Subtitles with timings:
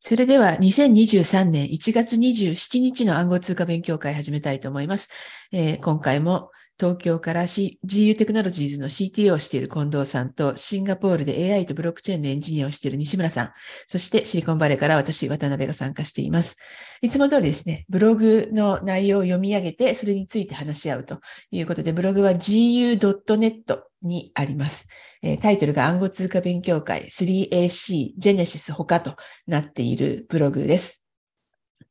[0.00, 5.10] それでは2023年1月27日の暗号通貨勉強会始めたいと思います。
[5.52, 6.50] えー、今回も
[6.80, 13.52] 東京から、C、GU テクノロジーズの CTO をしている近藤さんと、シンガポールで AI とブロックチェーンのエンジニアをしている西村さん、
[13.86, 16.56] そしてシリコンバレーから私、渡辺が参加しています。
[17.02, 21.20] いつも通りですね、ブログの内容を読み上げて、それについて話し合うと
[21.50, 24.88] いうことで、ブログは gu.net にあります。
[25.40, 31.00] タイトルが暗号通貨勉強会 3AC ジェネシス他となっているブログです。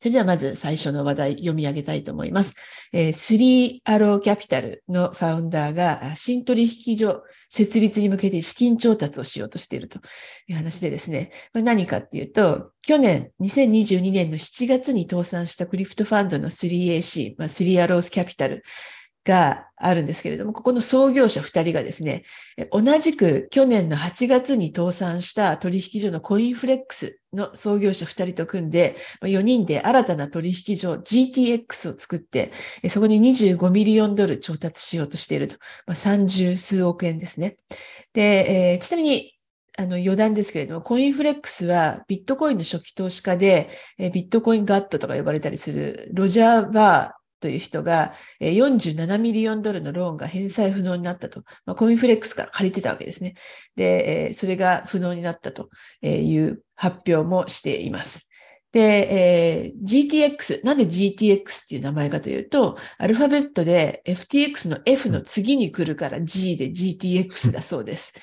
[0.01, 2.55] それではまず最初の話題読み上げたいと思います。
[2.93, 9.99] えー、3アローキャピタルのファウンダーが新取引所設立に向けて資金調達をしようとしていると
[10.47, 18.63] いう話でですね、これ何かっていうと、去年2022年の7月に倒産したクリプトファンドの 3AC、まあ、3アロースキャピタル
[19.29, 22.23] があるんですけれども、ここの創業者2人がですね、
[22.71, 32.51] 同じく去年の8月に倒産した取引所のコインフレックスの創業者2人と組んで、4人で新たな取引所 GTX を作って、
[32.89, 35.57] そこに25ミリオンドル調達しようとしていると。
[35.85, 37.57] ま、30数億円ですね。
[38.13, 39.33] で、えー、ちなみに
[39.77, 51.43] あの余談ですけれども、コインフレックスはビットコインの初期投資家で、ビットコインガットとか呼ばれたりするロジャー・バーという人が、47ミリオンドルのローンが返済不能になったと。
[51.65, 53.35] まあ、コインフレックスから借りてたわけですね。
[53.75, 55.69] で、それが不能になったと
[56.01, 58.29] いう発表もしています。
[58.71, 68.13] で、え、GTX、なんで GTX っていう名前かというと、アルファベットで FTX の F の次に来るから G で GTX だそうです。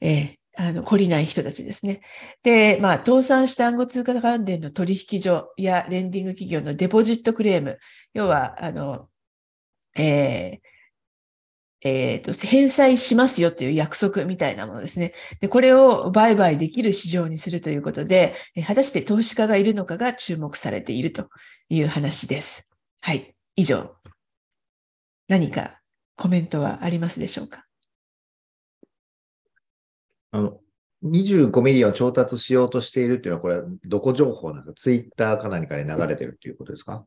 [0.00, 2.00] えーあの、懲りない人たちですね。
[2.42, 7.78] で、まあ、倒産した暗号通貨関連の取引所やレンディング企業のデポジットクレーム、
[8.14, 9.08] 要は、あの、
[9.96, 10.76] えー
[11.82, 15.12] えっ、ー、と、返済しますよという約束みたいなものですね。
[15.40, 18.34] で、これを売買できる市場にするということで、
[18.66, 21.28] 果たして投資家がいるのかが注目されていると
[21.68, 22.66] いう話です。
[23.02, 23.34] はい。
[23.56, 23.94] 以上。
[25.28, 25.80] 何か
[26.16, 27.65] コメントはありますでしょうか？
[30.36, 30.60] あの、
[31.04, 34.80] 25ミリを調達しようとしているっていうのは、これはどこ情報なんですか？
[34.80, 37.04] ツイッターか何かで流れてるっていうことですか？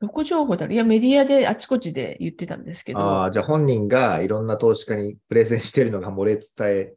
[0.00, 0.74] どこ情報だろう？
[0.74, 3.00] いや、メディアであちこちで言ってたんですけど。
[3.00, 6.94] ああ、じゃあ本人がいろんな投資家にプレゼンしてるのが漏れ伝え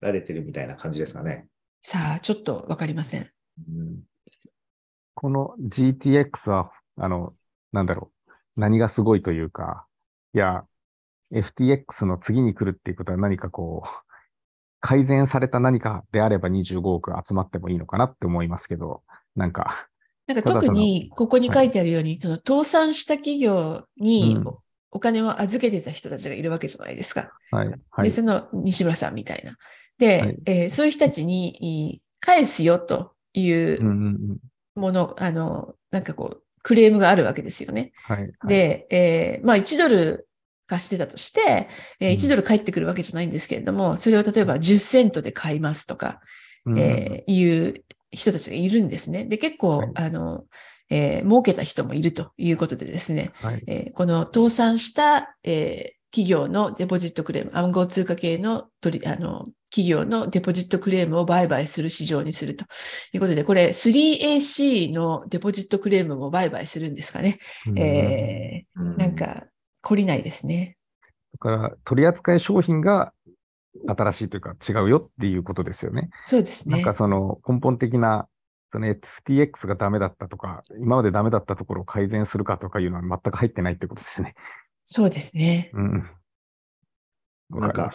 [0.00, 1.46] られてるみたいな感じですかね。
[1.82, 3.30] さあ、ちょっとわかりません。
[3.68, 4.00] うん、
[5.14, 7.34] この GTX は、あの、
[7.72, 9.86] なんだろう、何がすごいというか、
[10.34, 10.64] いや、
[11.32, 13.88] FTX の次に来るっていうことは何かこう、
[14.80, 19.02] 改善された何かであれば25億集まってもいいのかなって思いますけど、
[19.36, 19.88] なんか。
[20.26, 24.38] なんか特にここに書いてあるように、はい、その倒産した企業に
[24.92, 27.32] お金を預けてた人たちがいるわけじゃないですか。
[27.50, 27.68] はい。
[27.90, 29.56] はい、で、その西村さんみたいな。
[29.98, 33.82] で、はい、えー、そういう人たちに返すよという
[34.76, 37.92] もの、あの、なんかこう、クレームがあるわけですよね。
[38.04, 40.28] はい、はい、で、えー、まあ1ドル
[40.70, 46.20] 貸してたとして、えー、1ドル返ってくるわけじゃないんですけれども、それを例えば10セントで買いますとか、
[46.76, 49.24] えー、いう人たちがいるんですね。
[49.24, 50.44] で、結構、はい、あの、
[50.88, 62.64] えー、儲けた人もいるということでですね、はい、えー、この倒産した、えー、企業の deposit claim、暗号通貨系の取り、あの、企業の deposit claim を売買する市場にすると
[63.12, 67.38] いうことで、これ 3AC のデポジットクレームも売買するんですかね。
[67.76, 69.46] えー、なんか、
[69.82, 70.76] 懲りないですね。
[71.32, 73.12] だから、取扱い商品が
[73.86, 76.10] 新しいというか違うよっていうことですよね。
[76.24, 76.76] そうですね。
[76.76, 78.28] なんかその根本的な、
[78.72, 84.34] その FTX がダメだったとか、今までダメだったところを改善するかとかいうのは全く入ってないってことですね。
[84.84, 85.70] そうですね。
[85.72, 86.10] うん。
[87.50, 87.92] なんか、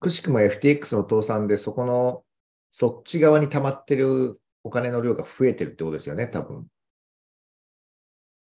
[0.00, 2.24] くしくも FTX の倒産で、そこの、
[2.70, 6.66] そっち側に溜まってるお金の量が増えてるってことですよね、多分。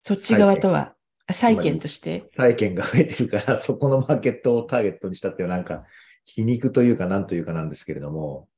[0.03, 0.96] そっち側とは
[1.33, 2.31] 債券として。
[2.37, 5.85] 債券が増えてるから、 そこのマーケットをターゲットにしたっていうなんか、
[6.25, 8.49] 皮肉というか、なんというかなんですけれども。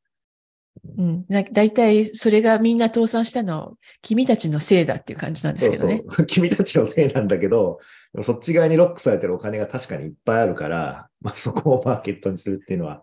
[0.97, 1.27] うん。
[1.27, 6.03] だいたいそれがみんな倒産したの、君たちのせいだっていう感じなんですけどね。
[6.07, 7.81] そうそう 君たちのせいなんだけど、
[8.23, 13.03] そっち側にロックされてるお金が確かにいっぱいあるから、まあ、そこをマーケットにするっていうのは、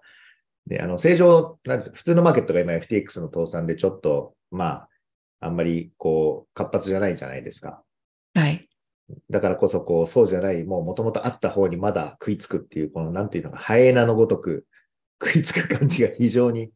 [0.68, 4.90] で、あの、正常、なんです普通のマーケットが今 FTX の倒産でちょっと、まあ、
[5.42, 7.84] あんまりこう、活発じゃないじゃないですか。
[9.10, 9.20] はい。
[9.30, 14.66] だからこそ、こう、そうじゃない、もう元々あった方にまだ食いつくっていう、この、なんていうのか、ハエナのごとく
[15.24, 16.72] 食いつく感じが非常に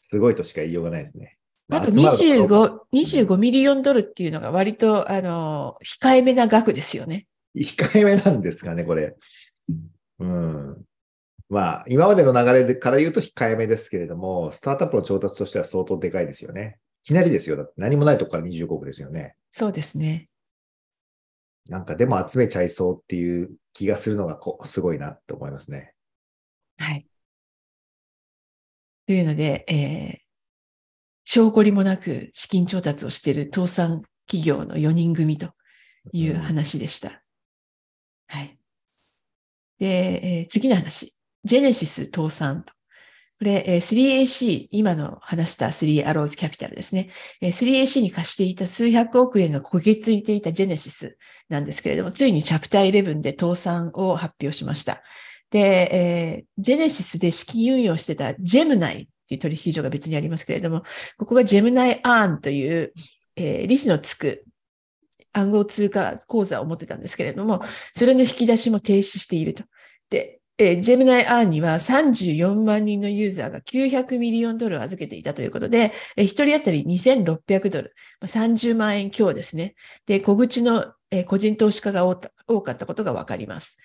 [0.00, 1.36] すごいとしか言いようがないですね。
[1.70, 7.26] あと25、25ミリオンドルっていうのが割と、あの、控えめな額ですよね。
[7.54, 9.16] 控えめなんですかね、これ。
[10.20, 10.84] うん。
[11.50, 16.78] まあ、今までの流れでから言うと控えめですけれども、スタートアップの調達としては相当でかいですよね。
[17.04, 17.56] きなりですよ。
[17.56, 19.34] だって何もないとこから25億ですよね。
[19.50, 20.28] そうですね。
[21.68, 25.94] なんかでも集めちゃいそうっていう気がするのがこすごいなって思いますね。
[26.78, 27.06] はい。
[29.06, 30.20] というので、えー、
[31.24, 35.50] 証拠りもなく資金調達をしている倒産企業の4人組と
[36.12, 37.22] いう話でした。
[38.26, 38.58] はい。
[39.78, 41.14] で、えー次の話。
[41.44, 42.72] ジェネシス倒産と。
[43.38, 47.10] これ、3AC、今の話した3アローズキャピタルですね。
[47.40, 51.16] 3AC に貸していた数百億円が焦げついていたジェネシス
[51.48, 55.04] なんですけれども、ついにチャプター11で倒産を発表しました。
[55.50, 60.82] で、えージェネシスで資金運用してたジェムナイっていう取引所が別にありますけれども、
[61.16, 62.92] ここがジェムナイアーンという、
[63.36, 64.44] えー利子のつく
[65.32, 67.62] 暗号通貨口座を持ってたんですけれども、
[67.94, 69.62] それの引き出しも停止していると。
[70.10, 79.74] で、えージェムナイアーには34万人のユーザーが900ミリオンドルを預けていたということで、えー一人当たり2600ドル、まあ30万円強ですね。
[80.06, 83.76] で、小口の、えー個人投資家が多た多かったことがわかります。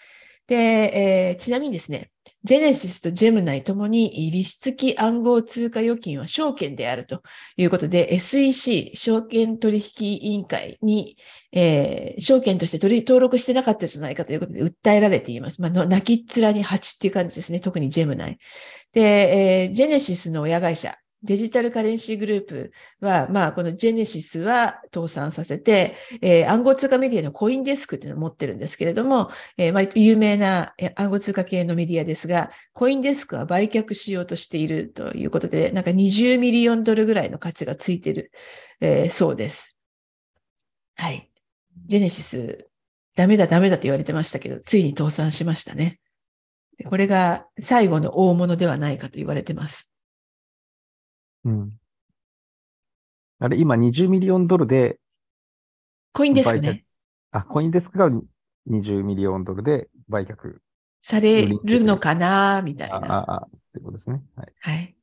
[0.48, 2.10] で、えーちなみにですね、
[2.44, 7.24] ジェネシスとジェムナイともに利子付き暗号通貨預金は証券であると
[7.56, 11.18] いうことで、SEC、証券取引委員会に、
[11.54, 15.62] えー証券として取り登録してなかったじゃないかということで訴えられています。
[15.62, 17.60] まあ、の泣きっ面に蜂っていう感じですね。
[17.60, 18.38] 特にジェムナイ。
[18.94, 19.02] で、
[19.64, 38.32] えージェネシスの親会社、デジタルカレンシーグループは、まあ、このジェネシスは倒産させて、えー暗号通貨メディアのコインデスクっていうのを持ってるんですけれども、えーまあ、有名な暗号通貨系のメディアですが、コインデスクは売却しようとしているということで、なんか20ミリオンドルぐらいの価値がついてる、
[38.82, 39.78] えーそうです。
[40.96, 41.30] はい。
[41.88, 42.70] ジェネシス、
[43.16, 46.00] ダメだダメだと言われてましたけど、ついに倒産しましたね。
[46.86, 49.93] これが最後の大物ではないかと言われてます。
[51.46, 51.72] うん。
[53.40, 55.00] あれ、今20ミリオンドルで、
[56.14, 56.86] コインデスクね、
[57.32, 58.10] あ、コインデスクが
[58.70, 60.58] 20ミリオンドルで売却。
[61.02, 63.14] されるのかなみたいあ、な。
[63.16, 64.24] あ、あ、ってことですね。
[64.36, 64.54] はい。
[64.60, 64.96] はい。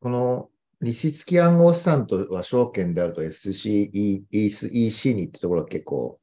[0.00, 0.48] この
[0.80, 6.18] 利子付き暗号資産とは証券であると SC、E- EC にってところが結構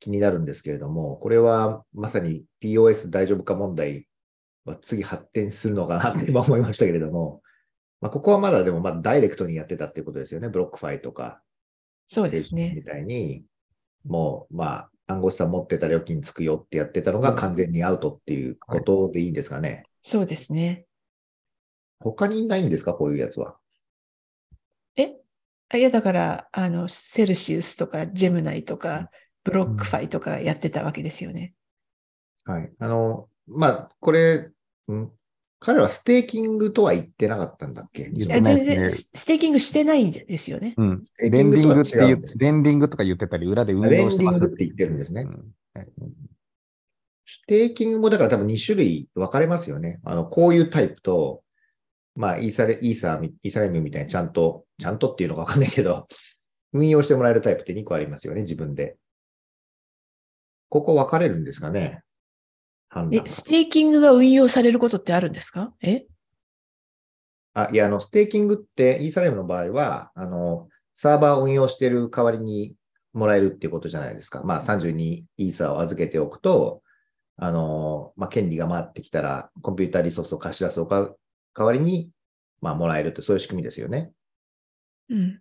[0.00, 4.06] 気になるんですけれども、これはまさに POS 大丈夫か問題
[4.64, 7.40] は次発展するのかなって今思いましたけれども、
[8.04, 10.50] まあ、ここはまだでもまだダイレクトにやってたっていうことですよね。
[10.50, 11.40] ブロックファイとか、
[12.06, 12.74] そうですね。
[12.76, 13.44] みたいに、
[14.06, 19.84] もう、まあ、暗号資産持ってたら預金つくよってやってたのが完全にアウトっていうことでいいんですかね。
[20.02, 20.84] そうですね。
[21.98, 22.92] 他にないんですか？
[22.92, 23.56] こういうやつは。
[24.96, 25.16] え？
[25.70, 29.08] あいや、だから、あの、セルシウスとか、ジェミナイとか、
[29.44, 31.54] ブロックファイとかやってたわけですよね。
[32.44, 32.70] はい。
[32.78, 34.50] あの、まあ、これ、
[34.92, 35.10] ん
[35.60, 38.10] 彼らはステーキングとは言ってなかったんだっけ？
[38.12, 40.74] いや全然スステーキングしてないんですよね。
[40.76, 41.02] うん。
[41.18, 45.22] レンディングって言う違うんです、レンディングとか言ってたり、裏で運用してますレンディングって言ってるんですね。
[45.22, 45.30] うん
[45.74, 45.88] はい
[47.26, 50.00] ステーキングもだから多分2種類分かれますよね。
[50.04, 51.42] あの、こういうタイプと、
[52.14, 56.06] まあ、イーサレ、イーサーみ、イーサレムみたいにちゃんと、ちゃんとっていうのか分かんないけど、
[56.72, 58.96] 運用してもらえるタイプって2個ありますよね、自分で。
[60.68, 62.03] ここ分かれるんですかね？
[62.94, 65.74] 判断、ステーキングが運用されることってあるんですか？
[65.82, 66.06] え？
[67.52, 72.74] あ、いや、あの、ステーキングって、イーサレムの場合は、あの、サーバーを運用している代わりに
[73.12, 74.42] もらえるっていうことじゃないですか。
[74.44, 76.82] まあ、32イーサーを預けておくと、
[77.36, 81.14] あの、まあ、権利が回ってきたら、コンピューターリソースを貸し出すおか
[81.56, 82.10] 代わりに、
[82.60, 84.10] まあ、もらえるって、そういう仕組みですよね。
[85.10, 85.40] うん。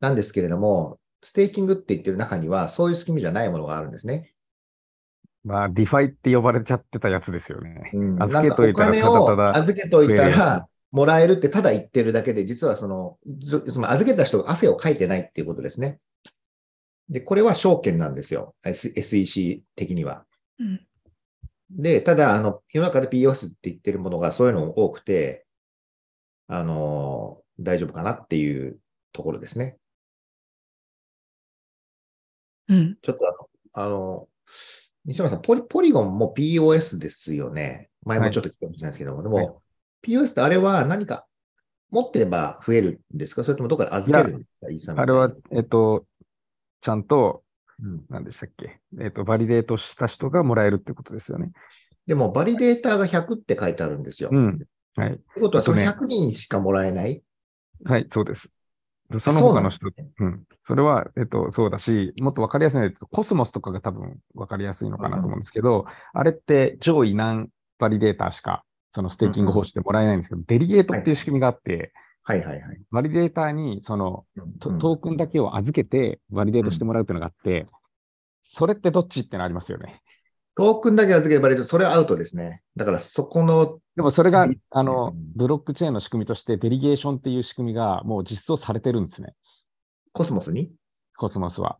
[0.00, 4.32] なんですけれども、ステーキングって言ってる中には、そういう仕組みじゃないものがあるんですね。
[5.44, 7.90] まあ、ディファイって呼ばれちゃってたやつですよね。
[7.94, 15.98] うん、預けといたらただただお金を預けといたら、もらえるってただ言ってるだけで、実はその、ずその預けた人が汗をかいてないっていうことですね。
[17.08, 18.54] で、これは証券なんですよ。
[18.64, 20.24] S- SEC 的には。
[20.58, 20.86] うん。
[21.70, 25.46] で、ただ、あの、世の中で POS って言ってるものがそういうの多くて、
[26.48, 28.78] あの、大丈夫かなっていう
[29.12, 29.76] ところですね。
[32.68, 32.98] うん。
[33.00, 33.24] ちょっと
[33.74, 34.28] あの、あの、
[35.10, 37.90] 西村さん、ポリポリゴンも POS ですよね。
[38.04, 39.48] 前もちょっと聞いたかもしれないですけども、でも、はい。
[40.02, 41.26] POS ってあれは何か
[41.90, 43.42] 持ってれば増えるんですか？
[43.42, 45.02] それともどこかで預けるんですか？
[45.02, 46.06] あれは、えっと、
[46.80, 47.42] ちゃんと、
[47.82, 48.04] うん。
[48.08, 48.78] 何でしたっけ？
[49.00, 51.50] えっと、バリデートした人がもらえるってことですよね。
[52.06, 54.30] でも、バリデーターが100って書いてあるんですよ。
[54.32, 54.60] うん。
[54.94, 55.10] とはい。
[55.10, 57.22] いうことは、そのえっと100人しかもらえない、
[57.84, 58.48] はい、そうです。
[59.18, 59.88] その他の人、
[60.20, 60.44] うん。
[60.62, 67.48] それは、えっと、そうだし、もっとわかりやすいのでコスモスとかが多分わかりやすいのかなと思うんですけど、あれって上位何
[67.78, 68.64] バリデーターしか、
[68.94, 72.44] そのステーキング方式でもらえないんですけど、デリゲートっていう仕組みがあって、はい。
[72.44, 72.60] はい。
[72.60, 72.80] はい。
[72.90, 74.24] バリデーターにその
[74.60, 77.66] トトークンだけを預けてバリデートしてもらうっていうのがあって、
[78.42, 80.02] それってどっちってのありますよね。
[80.60, 82.60] トークンだけ預ければいいと、それはアウトですね。
[82.76, 89.32] だからそこの、でもそれがあのうん、ブロックチェーンの仕組みとしてデリゲーションっていう仕組みがもう実装されてるんですね。
[90.12, 90.70] コスモスに？
[91.16, 91.78] コスモスは。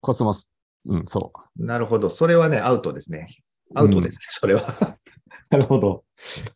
[0.00, 0.48] コスモス、
[0.86, 2.08] うん、そなるほど。
[2.08, 3.28] それはね、アウトですね。
[3.74, 4.96] アウトです、それは。
[5.50, 6.04] なるほど。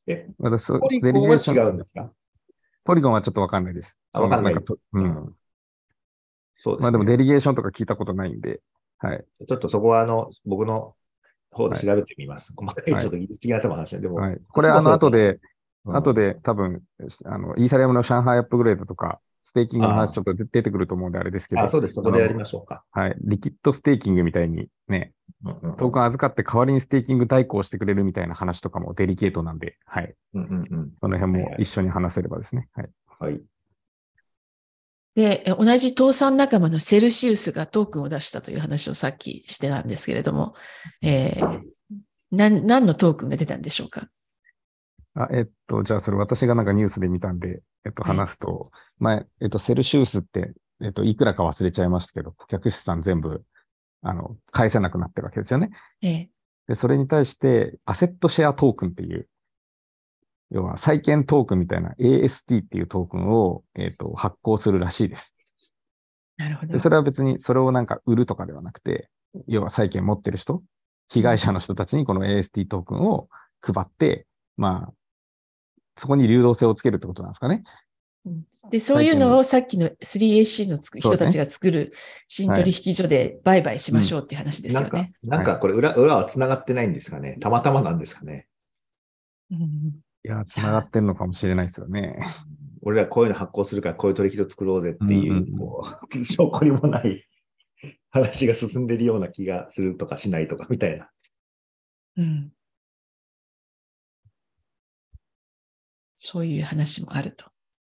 [0.07, 0.45] え、う。
[0.45, 2.11] 私、ポリデゴンは違リゲーションうんですか
[2.85, 3.95] ポリゴンはちょっとわかんないです。
[4.13, 4.63] あわかんないうん。
[6.57, 6.83] そうですね。
[6.85, 8.63] まあでもデリゲーションとか聞いたことないんで、
[8.99, 9.25] はい。
[9.47, 10.95] ちょっとそこは、あの、僕の
[11.55, 12.53] 方で調べてみます。
[12.55, 15.41] 細かい、はいちょっと技術的な話で、でも、はい、これ、あの、後で、うん
[15.87, 16.81] 後で多分、
[17.27, 21.95] あの、イーサリアムの上海アップグレードとか、ステーキングの話ちょっと出出てくると思うんであれですけど、あ、そうです。
[21.95, 22.85] そこでやりましょうか。
[22.91, 23.17] はい。
[23.21, 25.13] リキッドステーキングみたいにね、
[25.45, 30.15] うんうんトークン預かって代わりにステーキング代行してくれるみたいな話とかもデリケートなんで、はい。
[30.33, 30.91] うんうんうん。
[31.01, 32.69] その辺も一緒に話せればですね。
[32.73, 32.89] はい。
[33.21, 33.41] はい。
[35.15, 40.55] で、え同じ倒産仲間のセルシウスがトークンを出したという話をさっきしてたんですけれども、
[41.03, 41.61] えー、
[42.33, 44.09] 何何のトークンが出たんでしょうか？
[45.15, 48.17] あ、えっと、じゃあそれ私がなんかニュースで見たんで、えっと、はい。
[48.17, 50.53] 話すと、前、えっと、セルシウスって、
[50.83, 53.45] えっと、いくらか忘れちゃいましたけど、顧客資産全部、
[54.03, 55.71] あの、返せなくなってるわけですよね。
[56.03, 56.31] ええ。
[56.67, 59.29] で、それに対して、アセットシェアトークンっていう、
[60.55, 65.33] 要は債券トークンみたいな AST っていうトークンを、えっと、発行するらしいです。
[66.37, 66.79] なるほどで、。
[66.79, 69.11] それは別にそれをなんか売るとかではなくて、
[69.49, 70.63] 要は債券持ってる人、
[71.09, 73.29] 被害者の人たちにこの AST トークンを
[73.63, 74.93] 配って、まあ、
[75.97, 77.65] そこに流動性をつけるってことなんですかね。
[78.25, 81.93] うんで、そういうのをさっきの 3AC の人たちが作る
[82.29, 87.39] 新取引所で売買しましょうっていう話ですなんかよね。、なんかこれ裏、裏は繋がってないんですかね。
[87.41, 88.47] たまたまなんですかね。
[89.51, 92.17] うんいや、繋がってんのかもしれないですよね。
[92.83, 95.59] 俺らこういうの発行するからこういう取引所作ろうぜっていう、うんうんうん。
[95.59, 97.27] こう、 証拠にもない
[98.11, 101.11] 話が進んでるような気がするとかしないとかみたいな。
[102.17, 102.53] うん。
[106.17, 107.47] そういう話もあると。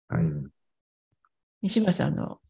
[0.08, 0.24] はい。
[0.24, 0.50] うん
[1.60, 2.40] 西村さんの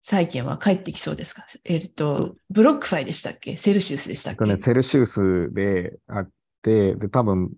[0.00, 1.44] 債権は帰ってきそうですか？
[1.64, 3.58] えっ、と、ブロックファイでしたっけ？
[3.58, 6.30] セルシウスでしたっけ、えっとね、セルシウスであっ
[6.62, 7.52] て、で、多分、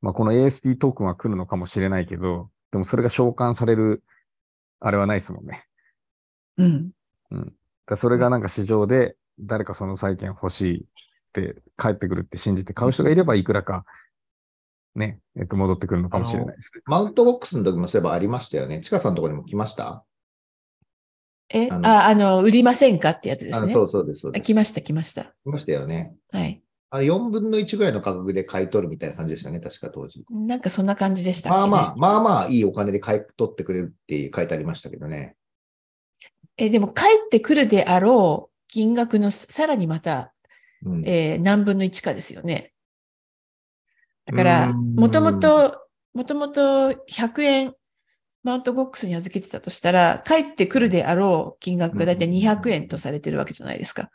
[0.00, 4.02] まあ、この AST トークンは来るのかもしれないけど、でもそれが償還される、
[4.80, 5.66] あれはないですもんね。
[6.56, 6.90] うん。
[7.30, 7.50] だか
[7.86, 10.84] らそれがなんか市場で誰かその債券欲しいっ
[11.32, 13.84] て帰ってくるって信じて買う人がいればいくらか
[14.94, 16.82] ね、えっと戻ってくるのかもしれないですね。
[16.86, 18.80] マウントボックスの時もそういえばありましたよね。
[18.82, 20.04] ちかさんのところにも来ました？
[21.50, 23.72] え、ああの売りませんかってやつですね。
[23.72, 24.42] そうそうです、そうです。
[24.42, 25.24] あ来ました、来ました。
[25.24, 26.14] 来ましたよね。
[26.32, 26.62] はい。
[26.90, 30.24] あれ4分の1ぐらいの価格で買い取るみたいな感じでしたね、確か当時。
[30.30, 31.56] なんかそんな感じでしたね。
[31.56, 35.36] まあまあ、まあまあいいお金で買い取ってくれるって書いてありましたけどね。
[36.56, 40.32] え、でも帰ってくるであろう金額のさらにまた、
[40.84, 42.72] うんえー何分の1かですよね。
[44.26, 45.78] だから、もともと、
[46.14, 47.74] もともと100円
[48.42, 54.10] マウントボックスに預けてたとしたら、帰ってくるであろう金額がだいたい200円とされてるわけじゃないですか。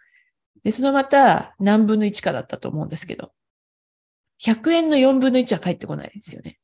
[0.64, 3.32] で、そのまた何分の1かだったと思うんですけど、
[4.42, 6.60] 100円の4分の1は返ってこないですよね。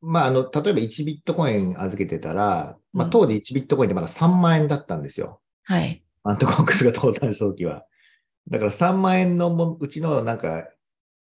[0.00, 5.40] まあ、あの、例えば1ビットコイン預けてたら、まあうん当時1ビットコインってまだ3万円だったんですよ。
[5.64, 6.04] はい。
[6.22, 7.84] マウントボックスが倒産した時は。
[8.48, 10.68] だから3万円のもうちのなんか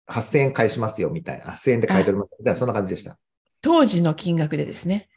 [0.08, 1.46] 8000円返しますよみたいな。
[1.46, 3.18] 8000円で買い取りますみたいな、そんな感じでした。
[3.60, 5.08] 当時の金額でですね。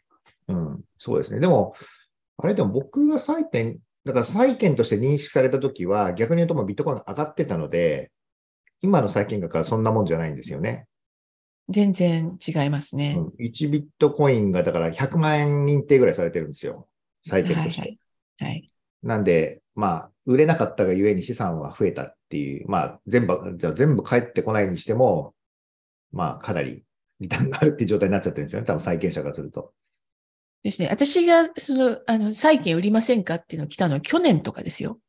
[0.47, 1.39] うん、そうですね。
[1.39, 1.73] でも、
[2.37, 8.11] あれでも僕が債券、だから債券として認識されたときは、逆に言うともうビットコインが上がってたので、
[8.81, 10.87] 今の債券額はそんなもんじゃないんですよね。
[11.69, 13.15] 全然違いますね。
[13.17, 16.89] うん、1ビットコインがだから100万円認定ぐらいされてるんですよ。
[17.25, 17.81] 債券として。
[17.81, 17.99] はい
[18.39, 18.51] はい。
[18.51, 18.71] はい。
[19.03, 25.33] なんで、まあ、売れなかったがゆえに資産は増えたっていう、まあ、全部、じゃあ全部返ってこないにしても、
[26.11, 26.83] まあ、かなり
[27.19, 28.67] リターンがあるっていう状態になっちゃってるんですよね。
[28.67, 29.73] 多分債権者からすると。
[30.63, 30.87] ですね。
[30.89, 34.99] 私が、その、あの、債券売りませんかっていうのを来たのは去年とかですよ。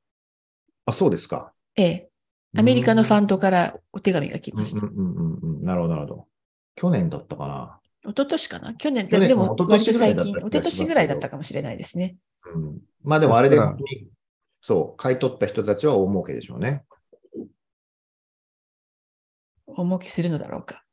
[0.85, 1.53] あ、そうですか。
[1.77, 2.11] ええ。
[2.57, 4.87] アメリカのファンンドからお手紙が来ました。
[4.87, 5.65] うんうんうん。
[5.65, 6.29] なるほど、なるほど。
[6.77, 7.81] 去年だったかな。
[8.03, 8.75] 一昨年かな？
[8.75, 12.17] 去年、去年でも割と最近、一昨年ぐらいだったかもしれないですね。
[12.55, 12.79] うん。
[13.03, 13.59] まあでもあれで
[14.61, 16.85] そう、買い取った人たちは大儲けでしょうね。
[19.67, 20.84] 大儲けするのだろうか。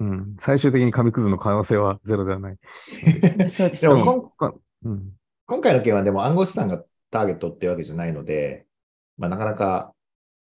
[0.00, 0.36] うん。
[0.40, 2.58] 最終的に紙くずの可能性はゼロではない。
[3.50, 4.02] そうですでもね。
[4.38, 5.12] 今うん。
[5.46, 8.66] 今回の件はでも暗号資産がターゲットっていうわけじゃないので、
[9.16, 9.94] まあなかなか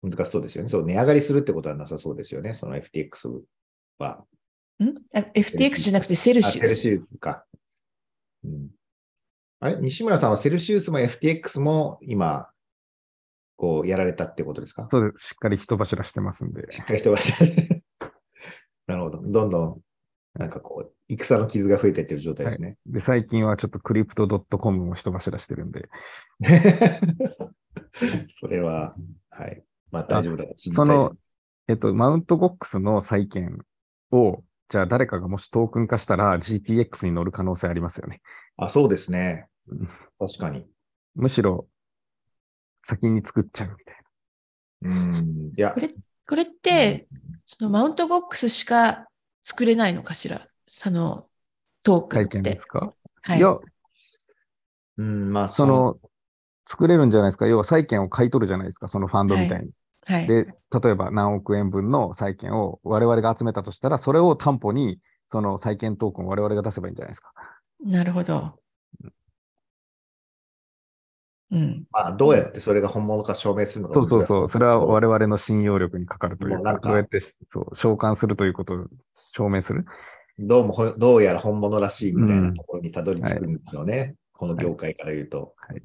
[0.03, 0.69] 難しそうですよね。
[0.69, 2.53] そう、値上がりするってことはなさそうですよね。
[2.53, 3.41] その FTX
[3.99, 4.25] は。
[4.83, 4.89] ん？
[5.15, 6.81] あ ?FTX じゃなくてセルあ、セルシウス。
[6.81, 7.45] シウスか。
[8.43, 8.69] うん。
[9.59, 9.77] あれ？
[9.81, 12.49] 西村さんはセルシウスも FTX も今、
[13.55, 14.87] こう、やられたってことですか？
[14.91, 15.29] そうです。
[15.29, 16.71] しっかり人柱してますんで。
[16.71, 17.17] しっかり人が
[18.87, 19.21] なるほど。
[19.21, 19.81] どんどん、
[20.39, 22.77] なんかこう、戦の傷が増えていってる状態ですね。
[22.85, 24.27] で、最近はちょっとクリプト
[24.57, 25.89] .com も人柱してるんで、
[28.29, 28.95] それは、
[29.29, 29.63] はい。
[29.91, 31.17] まあ大丈夫だと信じたいその、
[31.67, 33.59] えっと、マウントゴックスの債券
[34.11, 38.21] を、じゃあ誰かがもしトークン化したら GTX に乗る可能性ありますよね。
[38.57, 39.89] あ、そうですねうん。
[40.19, 40.65] 確かに。
[41.15, 41.67] むしろ
[42.85, 43.95] 先に作っちゃうみたい
[44.81, 45.51] うん。
[45.55, 45.75] いや
[46.27, 47.07] こ、れ、これって、
[47.45, 49.07] そのマウントボックスしか
[49.43, 50.47] 作れないのかしら？
[50.65, 51.27] その
[51.83, 52.07] トーな。
[52.07, 52.59] クンっ債券でて。
[52.59, 53.57] すか、はいい、や、
[54.97, 55.97] うん、まあ、その、
[56.69, 57.47] 作れるんじゃないですか？
[57.47, 58.89] 要は債券を買い取るじゃないですか？
[58.89, 59.71] そのファンドみたいに。
[60.05, 60.27] はい。
[60.27, 64.99] で、例えば何億円分の債券を我々が集めたとしたら、それを担保に、
[65.31, 67.31] その債券トークンを我々が出せばいいんじゃないですか。
[67.85, 68.59] なるほど。
[71.51, 71.85] うん。
[71.91, 74.49] まあ、どうやってそれが本物か証明するのかそうそうそう。
[74.49, 75.17] それは我々。
[75.17, 78.85] 々の信用力にかかるというか、かどうやってそう召喚するということを
[79.31, 79.85] 証明する？
[80.37, 84.15] どうもほ、どうやら本物らしいみたいうんなところにたどり着くんですよね。
[84.33, 85.55] この業界から言うと。
[85.73, 85.81] で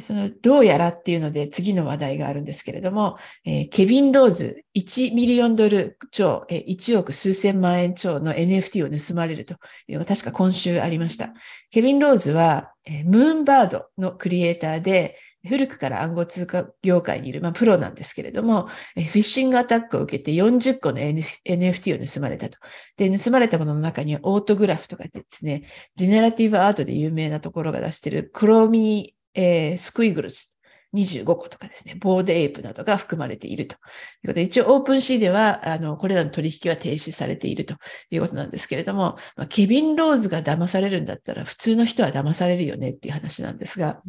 [0.00, 9.54] その、どうやらっていうので次の話題があるんですけれども、えーケビン・ローズ1ミリオンドル超、えー1億数千万円超の NFT を盗まれると
[9.86, 11.32] いうのが確か今週ありました。
[11.70, 22.58] ケビン・ローズは、えームーンバードのクリエイターで、古くから暗号通貨業界にいる、まあ、プロなんですけれども、フィッシングアタックを受けて40個の NFT を盗まれたと。
[22.96, 25.64] で、盗まれたものの中にはオートグリフとかですね、
[25.96, 30.58] ジェネラティブアートで有名なところが出しているクロミー、えースクイグルス
[30.94, 37.74] 25個とかですね、ボアードエイプなどが含まれているということで、一応オープンシーでは、あの、これらの取引は停止されていると
[38.10, 44.02] いうことなんですけれども、まあ、ケビン・ローズが騙されるんだったら、普通の人は騙されるよねっていう話なんですが、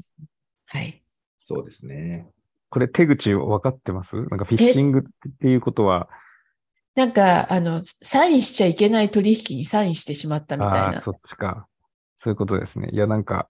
[0.68, 1.02] はい。
[1.42, 2.28] そうですね。
[2.70, 4.16] これ手口分かってます？
[4.16, 5.04] なんかフィッシングっ
[5.42, 6.08] ていうことは、
[6.94, 11.02] なんか、あの、サインしちゃいけない取引にサインしてしまったみたいな。
[11.02, 11.68] そっちか。
[12.24, 12.90] そういうことですね。
[12.94, 13.50] いや、なんか、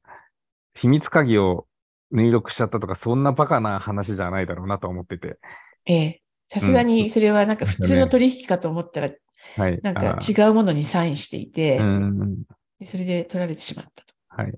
[0.75, 1.67] 秘密鍵を
[2.11, 5.37] 入力しちゃったとか、そんなバカな話じゃないだろうなと思ってて。
[5.85, 6.21] ええ。
[6.49, 9.09] さすがにそれはなんか普通の取引かと思ったら、
[9.57, 9.79] はい。
[9.81, 12.43] なんか違うものにサインしていて、うん。
[12.79, 14.13] でそれで取られてしまったと。
[14.27, 14.53] はい。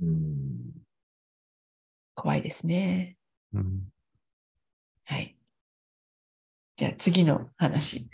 [0.00, 0.82] うん。
[2.14, 3.16] 怖いですね。
[3.52, 3.82] うん。
[5.04, 5.36] はい。
[6.76, 8.08] じゃあ次の話。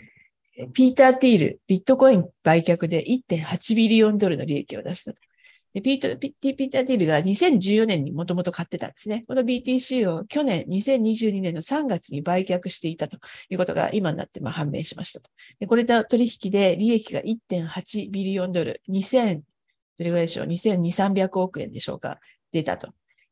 [0.67, 5.19] ピーター・ティール、ビットコイン売却で1.8ビリオンドルの利益を出したと。
[5.73, 9.23] でピートピピーター・ティールが2014年にもともと買ってたんですね。
[9.27, 13.17] この BTC を去年2022年の3月に売却していたと
[13.49, 15.29] いうことが今になってまあ判明しましたと。
[15.59, 19.41] でこれと取引で利益が1.8ビリオンドル、2000、
[19.97, 22.19] どれぐらいでしょう ?2200、300億円でしょうか？
[22.51, 22.89] 出たと。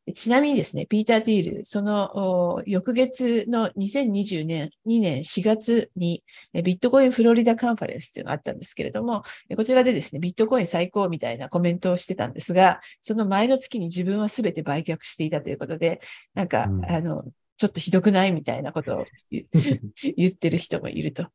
[0.08, 16.00] でちなみにですね、ピーター・ティール、そのお翌月の2020年、2年4月にえビットコインフロリダカンファレンスっていうのがあったんですけれども、えこちらでですね、ビットコイン最高みたいなコメントをしてたんですが、その前の月に自分は全て売却していたということで、
[16.34, 17.26] なんか、うんあの、
[17.58, 19.46] ちょっとひどくないみたいなことを言
[20.16, 21.28] 言ってる人もいると。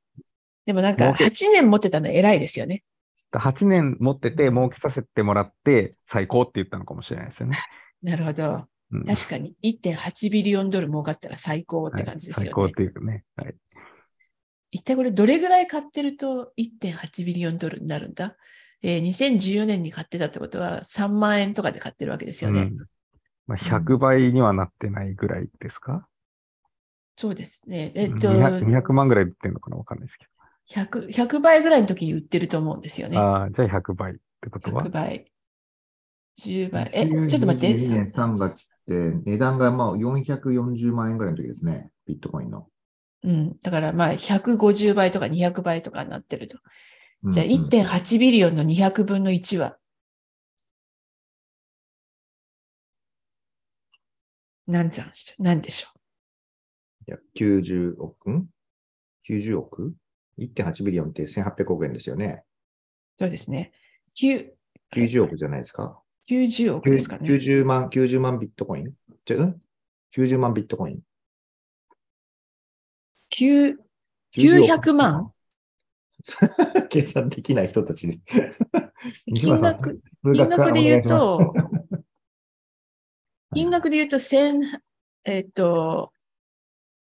[0.65, 2.85] でもなんか、儲け8年持ってたの偉いですよね。
[3.33, 7.59] 8年持ってて、儲けさせてもらって、最高って言ったのかもしれないですよね。
[8.03, 8.67] なるほど。
[8.93, 12.51] うん確かに1.8ビリオンドル儲かったら最高って感じですよね。
[12.53, 13.25] はい最高っていうかね。
[13.37, 13.55] はい。
[14.71, 18.37] 一体これどれぐらい買ってると1.8ビリオンドルになるんだ？
[18.83, 22.63] えー、2014年に買ってたってことは3万円とかで買ってるわけですよね。
[22.63, 22.77] うん
[23.47, 26.07] まあ、100倍にはなってないぐらいですか、
[27.17, 27.93] そうですね。
[27.95, 29.77] えっと、200, 200万ぐらい売ってるのかな？
[29.77, 30.27] わかんないですけ
[30.81, 33.15] 100, 100倍ぐらいの時に売ってると思うんですよど。
[33.15, 33.19] ね。
[33.19, 35.32] ああ、じゃあ100倍ってことは？100倍。
[36.41, 36.91] 10倍。
[36.95, 37.75] え、ちょっと待って。
[37.75, 41.91] 2022年3月って値段がまあ440万円ぐらいの時ですね。
[42.07, 42.67] ビットコインの。
[43.23, 43.59] うん。
[43.61, 46.59] だからまあ150倍とか200倍とかになってると。
[47.31, 49.77] じゃあうんうん1.8ビリオンの200分の1は？
[54.67, 55.89] 何ざんしょ何でしょ
[57.09, 58.47] いや90億ん
[59.29, 59.95] ?90 億
[60.39, 62.43] ?1.8 ビリオンって1800億円ですよね。
[63.19, 63.73] うそうですね。
[64.21, 64.51] 9
[64.95, 66.02] 90億じゃないですか？
[66.29, 67.29] 90億ですかね。
[67.29, 68.93] 90万、90万ビットコイン？
[69.25, 69.61] ちょん
[70.17, 71.01] ?90 万ビットコイン。
[73.35, 73.77] 9
[74.37, 75.33] 90億900万？
[76.91, 78.21] 計算できない人たちに。
[79.35, 81.53] 金額、金額で言うと、
[83.55, 84.61] 金額 で言うと1000、
[85.25, 86.13] えっと、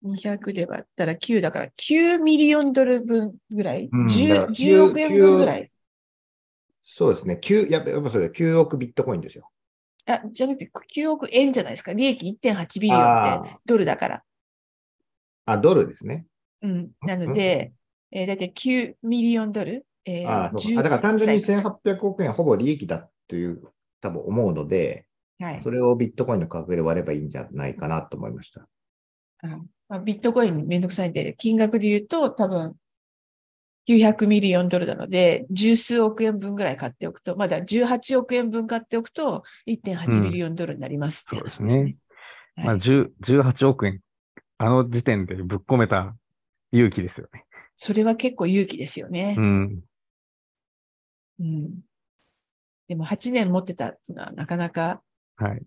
[0.04, 5.72] 200で割ったら9だから9ミリオンドル分ぐらい、うん 10, だから10億円分ぐらい？
[6.90, 7.38] そうですね。
[7.40, 9.50] 9、やっぱやっぱそれ9億ビットコインですよ。
[10.06, 11.92] あ、じゃなくて9億円じゃないですか。
[11.92, 14.22] 利益1.8ビリオンってあドルだから。
[15.44, 16.26] あ、ドルですね。
[16.62, 16.90] うん。
[17.02, 17.72] なので、
[18.10, 19.86] えー、だいたい9ミリオンドル。
[20.06, 20.80] えーああ、そう10か。
[20.80, 23.62] あだから単純にぐらい1800億円ほぼ利益だという、
[24.00, 25.04] 多分思うので、
[25.38, 28.66] はいそれをビットコインの価格で割ればいいんじゃないかなと思いました。
[29.44, 32.74] うんまあ、ビットコインめんどくさいんで、金額で言うと多分
[33.88, 41.74] 900ミリオンドルなので、十数億円分ぐらい買っておくと、まだ18億円分買っておくと1.8ミリオンドルになりますっていう話ですね。
[41.74, 41.98] そうです
[42.56, 44.00] まあ、はい10 18億円、
[44.58, 46.14] あの時点でぶっ込めた
[46.72, 47.44] 勇気ですよね。
[47.76, 49.40] それは結構勇気ですよねう。
[49.40, 49.80] ん。
[51.40, 51.80] うん
[52.88, 55.02] でも8年持ってたっていうのはなかなか
[55.36, 55.62] はい。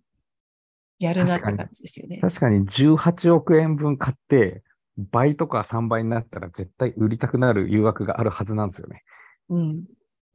[0.99, 2.17] やるなって感じですよね。
[2.17, 4.63] 確かに18億円分買って、
[4.97, 9.03] 倍とか3倍になったら絶対売りたくなる誘惑があるはずなんですよね。
[9.49, 9.83] うん。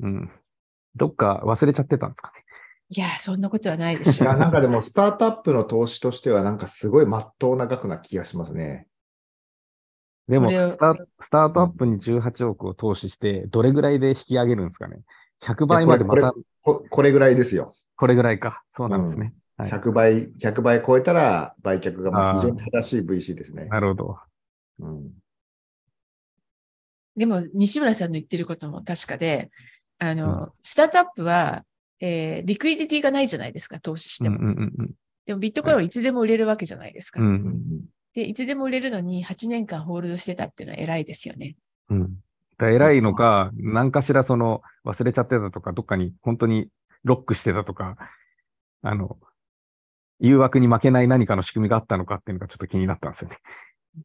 [0.01, 0.31] うん。
[0.95, 2.45] どっか忘れちゃってたんですかね。
[2.89, 4.39] いや、そんなことはないでしいや、ょう。
[4.39, 8.87] なんかでも、スタートアップの投資としては、なんかすごい真っ当な額な気がしますね。
[10.29, 15.01] でもスタ、スタートアップに18億を投資して、どれぐらいで引き上げるんですかね。
[15.43, 17.73] 100倍までまたここれぐらいですよ。
[17.97, 18.63] これぐらいか。
[18.77, 19.27] そうなんですね。
[19.27, 23.65] はい100倍、100倍超えたら売却がまあ非常に正しい VC ですね。
[23.67, 24.19] なるほど。
[24.79, 25.11] うん
[27.17, 29.51] でも、西村さんの言ってることも確かで、
[29.99, 31.65] あの、うスタートアップは、
[31.99, 34.37] えーリクイディティがないじゃないですか、投資しても。
[34.39, 34.91] うんうんうん
[35.25, 37.21] でも、ビットコインはいつでも売れるわけじゃないですか。
[37.21, 37.27] うん。
[37.27, 37.85] ううんん
[38.15, 41.57] で、いつでも売れるのに8年間ホールドしてたっていうのは偉いですよね。
[41.91, 42.17] うん。
[42.59, 46.69] だ偉いのか、何かしらその忘れちゃってたとか、どっかに本当に
[47.03, 47.97] ロックしてたとか、
[48.83, 49.19] あの、
[50.21, 53.39] 誘惑に負けない何かの仕組みがあったのかっていうのがちょっと気になったんですよね。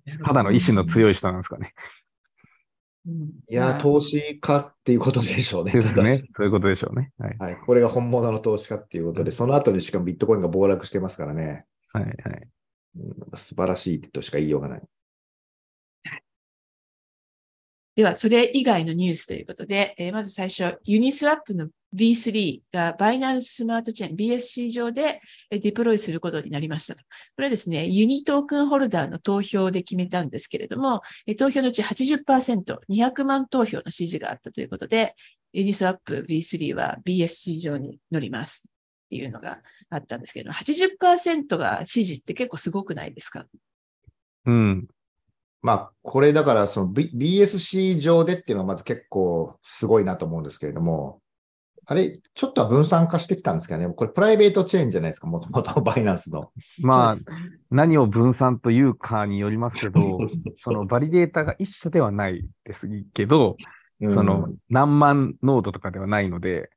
[0.26, 1.74] ただの意志の強い人なんですかね。
[3.08, 3.14] うん。
[3.50, 5.72] いや、まあ投資家っていうことでしょうね。
[5.74, 6.24] ですね。
[6.36, 7.12] そういうことでしょうね。
[7.18, 7.38] はい。
[7.38, 7.56] はい。
[7.58, 11.66] これが本物の投資家っていうことで、その後にしかもビットコインが暴落してますからね。
[11.94, 12.04] はい。
[12.04, 12.14] はい。
[12.98, 14.82] うん素晴らしいとしか言いようがない。
[17.96, 27.04] では、それ以外のニュースということで、えーまず最初、ユニスワップの B3 がバイナンススマートチェーン BSC 上でデプロイすることになりましたと。
[27.04, 27.08] こ
[27.40, 31.02] れはですね、ユニトークンホルダーの投票で決めたんですけれども、
[31.38, 35.16] 投票のうち80%、200万投票の支持があったということで、
[35.52, 38.72] ユニスワップ B3 は BSC 上に乗りますっ
[39.10, 43.46] ていうのがあったんですけど、80%が支持って結構すごくないですか？
[44.46, 44.88] うん。
[45.62, 51.22] まあ、これだから、その、B、BSC 上でっていうのはまず結構すごいなと思うんですけれども、
[51.86, 56.52] あれ、ちょっとは分散化してきたんですけどね、これプライベートチェーンじゃないですか、もともと バイナンスの。
[56.80, 57.16] まあ
[57.70, 63.58] 何を分散というかによりますけど、そそのバリデータが一緒ではないですけど、
[64.00, 64.14] うん。
[64.14, 66.70] その何万ノードとかではないので、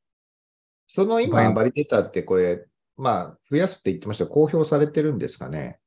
[0.86, 2.66] その今、はいバリデータってこれ、
[2.96, 4.24] まあ、増やすって言ってました。
[4.24, 5.78] が公表されてるんですかね？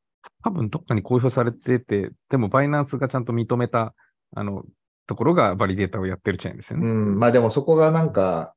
[0.44, 3.94] 多分どっかに公表されてて、でもバイナンスがちゃんと認めた、
[4.36, 4.64] あの、
[5.08, 6.88] ところがバリデータをやってるチェーンですよね。
[6.88, 8.54] うん、まあでもそこがなんか、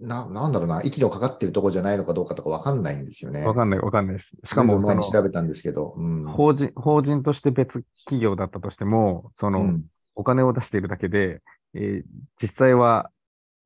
[0.00, 3.42] な、なんだろうな、息のかかってるとこじゃないのかどうかとかわかんないんですよね。
[3.42, 4.32] わかんないわかんないです。
[4.44, 6.24] しかも、前に調べたんですけど、うん。
[6.24, 9.84] 法人、法人として別企業だったとしても、その、うん
[10.16, 11.42] お金を出しているだけで、
[11.74, 12.02] えー
[12.40, 13.10] 実際は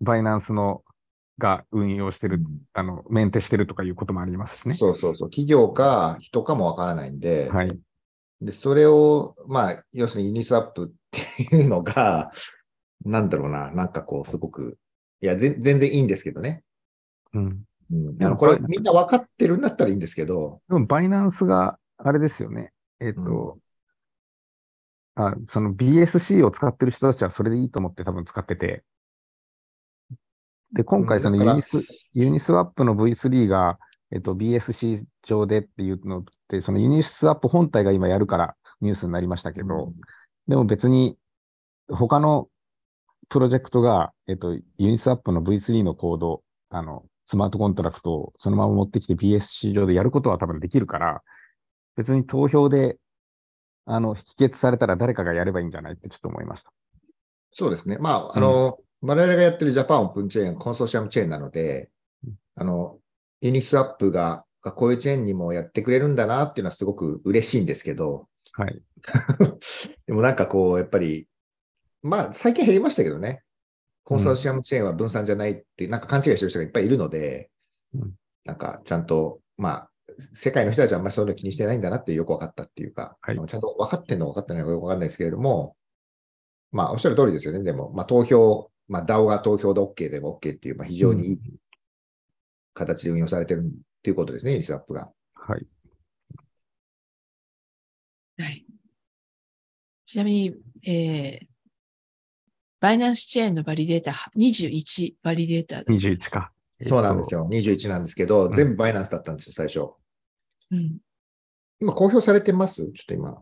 [0.01, 0.83] バイナンスの
[1.41, 2.41] が運用してる、
[2.73, 4.77] あの、メンテしてるとかいうこともありますしね。
[4.77, 7.77] そうそうそう、企業か人かもわからないんで、はい。
[8.41, 12.31] で、それを、まあ、要するにユニスワップっていうのが、
[13.05, 14.79] なんだろうな、なんかこう、すごく、
[15.21, 16.63] いや、ぜ全然いいんですけどね。
[17.33, 17.65] うん。
[17.93, 22.73] うん、あのこれ、みんな分かってるんだったらいいんですけど、でも、バイナンスが、あれですよね。
[23.01, 23.59] えっ、と、
[25.17, 28.85] あ、その BSC を使ってる人たちはそれでいいと思って多分使ってて。
[30.73, 33.79] で、今回そのユニス、ユニスワップの V3 が、
[34.13, 39.93] えっと、BSC 上でっていうのって、そのユニスワップ本体が今やるからニュースになりましたけど、
[40.49, 41.17] でも別に
[41.89, 42.49] 他の
[43.29, 51.23] プロジェクトが、えっと、ユニスワップの V3 のコード、あの、スマートコントラクトをそのまま持ってきて BSC 上でやることは多分できるから、
[51.97, 52.97] 別に投票で、
[53.87, 56.73] あの、否決されたら誰かがやればいいんじゃないってちょっと思いました。
[57.53, 57.99] そうですね。
[57.99, 61.91] まあ、あの、我々がやってるジャパンオープンチェーン、コンソーシアムチェーンなので
[62.27, 62.99] うん、あの、
[63.41, 68.83] ユニスワップが、がこういうチェーンにもやってくれるんだなっていうのはすごく嬉しいんですけど、はい。
[70.07, 71.29] でもなんかこう、やっぱり、
[72.03, 73.43] まあ、最近減りましたけどね。
[74.05, 77.51] コンソーシアムチェーンは分散じゃないって、なんか勘違いしてる人がいっぱいいるので、
[77.95, 79.91] うんなんかちゃんと、まあ、
[80.35, 85.77] 世界の人たちはあんまりそういうの気にしてないんだなってよく分かったっていうか、はいちゃんと分かってんのか分かってないのかよく分かんないですけれども、
[86.73, 87.63] まあ、おっしゃる通りですよね。
[87.63, 91.41] でも、まあ、投票まあ、DAO が投票で OK でも OK っていう、まあ、非常にいい
[92.75, 93.71] 形で運用されてるっ
[94.03, 95.13] ていうことですね、ユニスワップが。
[95.33, 95.67] はい。
[98.37, 98.67] はい。
[100.07, 101.47] ちなみに、えー、
[102.81, 106.09] バイナンスチェーンのバリデータ、21バリデータです。
[106.09, 106.53] 21か。
[106.81, 107.41] そうなんですよ。
[107.41, 107.49] よ。
[107.49, 109.91] 21なんですけど、ん全部バイナンスだったんですよ、最初。
[110.73, 110.99] うん。
[111.81, 112.77] 今、公表されてます？
[112.77, 113.41] ちょっと今。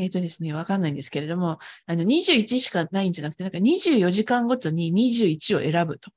[0.00, 6.10] えっ、とですね、わかんないんですけれども、あの、21しかないんじゃなくて、なんか24時間ごとに21を選ぶと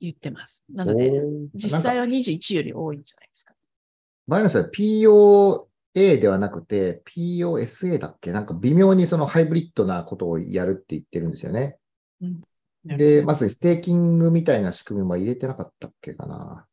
[0.00, 0.64] 言ってます。
[0.72, 1.10] なので、
[1.54, 2.02] 実際は。
[2.02, 3.54] は21より多いんじゃないですか。
[4.28, 8.32] バイナンスは POA ではなくて POSA だっけ？
[8.32, 11.78] なんか微妙にそのハイブリッドなことをやるって言ってるんですよね。
[12.84, 16.66] で、まずステーキングみたいな仕組みも入れてなかったっけかな。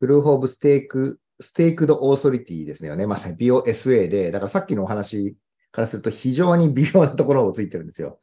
[0.00, 3.06] プルーフオブステーク、ステークドオーソリティですよね。
[3.06, 5.36] まさに POSA で、だからさっきのお話
[5.70, 8.18] からすると非常に微妙なところをついてるんですよ。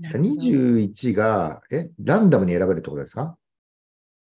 [0.00, 3.36] なるほど21が、え、ランダムに選べるってことですか？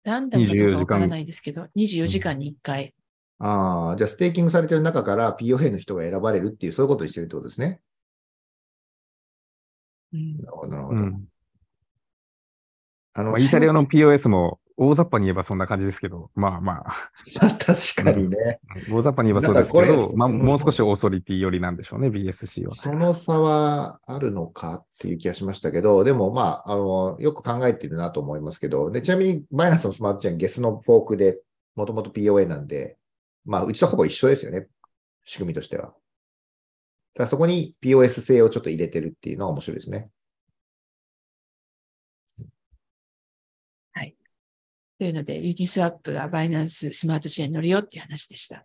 [0.02, 2.94] ランダムかどうかわからないですけど、24時間に1回。
[3.38, 7.80] ああ、じゃあステーキングされてる中から POA の人が選ばれるっていう、そういうことにしてるってことですね。
[10.12, 11.00] うんなるほど、なるほど。
[11.00, 11.24] うん。
[13.14, 17.10] あの、まあ、イーサリアの POS も大雑把に言えばそんな感じですけど、まあまあ、
[17.58, 18.60] 確かにね。
[18.90, 22.74] 大雑把に言えばそうですけど、まあ、もう少しオーソリティ寄りなんでしょうね、BSC は。
[22.74, 31.40] その差はあるのかっていう気がしましたけど、でもまあ、あの、よく考えてるなと思いますけど、で、ちなみにバイナンスのスマートチェーン、ゲスのフォークで、
[31.74, 32.98] もともと POA なんで、
[33.46, 34.66] まあ、うちとほぼ一緒ですよね。
[35.24, 35.94] 仕組みとしては。
[37.14, 40.10] だそこに POS 性をちょっと入れてるっていうのは面白いですね。
[44.98, 48.64] というので、ユニスワップがバイナンススマートチェーンに乗るよっていう話でした。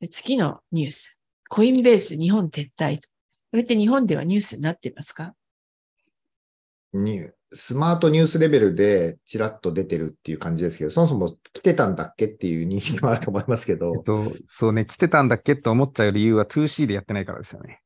[0.00, 1.20] で次のニュース。
[1.48, 3.08] コインベース日本撤退と。
[3.50, 5.34] これって日本ではニュースになってますか？
[6.92, 17.80] ニュースマートニュースレベルでちらっと出てるっていう感じですけど、そもそも来てたんだっけっていう認識もあると思いますけえっど、と、そうね、来てたんだっけと思っちゃう理由は 2C でやってないからですよね。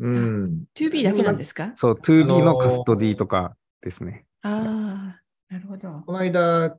[0.00, 0.64] うん。
[0.74, 1.74] ?2B だけなんですか？
[1.78, 4.24] そう、2B のあのーカストディとかですね。
[4.40, 5.21] ああ、
[5.52, 6.02] なるほど。
[6.06, 6.78] この間、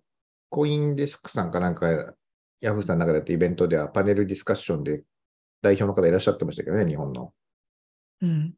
[0.49, 2.15] コインデスクさんかなんか、
[2.59, 5.03] ヤフーさんの中でやったイベントではパネルディスカッションで
[5.61, 7.33] 代表の方いらっしゃってましたけどね、日本の。
[8.21, 8.53] うん。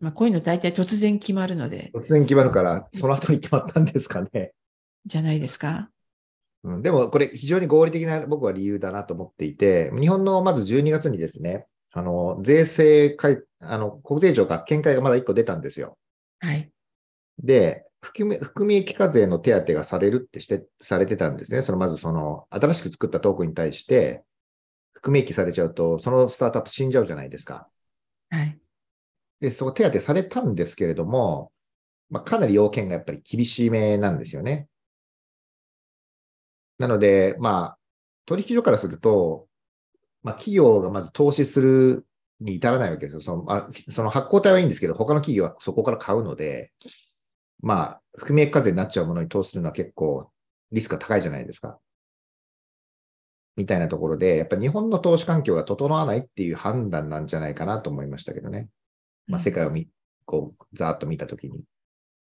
[0.00, 4.52] まあ、こういうの大体突然決まるので、突然決まるから、その後に決まったんですかね。
[5.06, 5.88] じゃないですか？
[6.64, 15.96] うん、でも、これ非常に合理的な僕は理由だなと思っていて、日本のまず12月にですね、あの、税制改、あの、国税庁が見解がまだ1個出たんですよ。
[16.40, 16.70] はい。
[17.38, 21.62] で、含み含み益課税の手当がされるってして、されてたんですね。
[21.62, 24.24] そのまずその、新しく作ったトークンに対して、
[24.92, 27.68] 含み益されちゃうと、そのスタートアップ死んじゃうじゃないですか。
[28.30, 28.58] はい。
[29.40, 31.52] で、そこ手当されたんですけれども、
[32.10, 34.68] まあ、かなり要件がやっぱり厳しめなんですよね。
[36.78, 37.78] なので、まあ、
[38.26, 39.48] 取引所からすると、
[40.22, 42.06] まあ、企業がまず投資する
[42.40, 43.20] に至らないわけですよ。
[43.20, 46.72] そのあその発行体はいいんですけど、他の企業はそこから買うので、
[47.60, 50.30] まあ、含み益課税になっちゃうものに投資するのは結構
[50.72, 51.78] リスクが高いじゃないですか。
[53.56, 58.68] みたいなところで、やっぱり日本の投資環境が整わないっていう判断なんじゃないかなと思いましたけどね。
[59.26, 59.88] まあ、世界を見、
[60.24, 61.64] こう、ざーっと見たときに。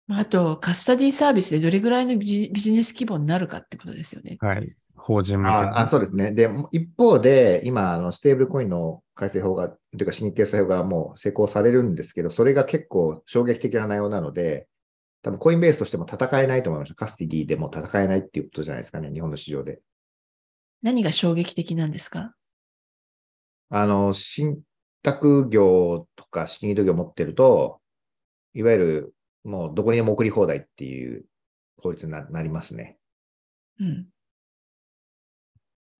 [0.08, 4.36] あと、カスタディサービスでどれぐらいのビジビジネス規模になるかってことですよね。
[4.40, 4.74] はい。
[4.96, 6.32] 法人向けああそうですね。
[6.32, 14.66] で、一方で、今、あのステーブルコインの改正法が、というか、審議決済法がもう施行されるんですけど、それが結構衝撃的な内容なので、
[15.22, 16.94] 多分コインベースとしても戦えないと思いました。
[16.94, 19.80] カスティディでも戦えないっていうことじゃないですかね、日本の市場で。
[20.82, 22.34] 何が衝撃的なんですか？
[23.70, 24.60] あの、信
[25.02, 27.80] 託業とか資金移動業を持ってると、
[28.54, 31.24] いわゆるもうどこにでも送り放題っていう
[31.78, 32.98] 法律にななりますね。
[33.80, 34.06] うん。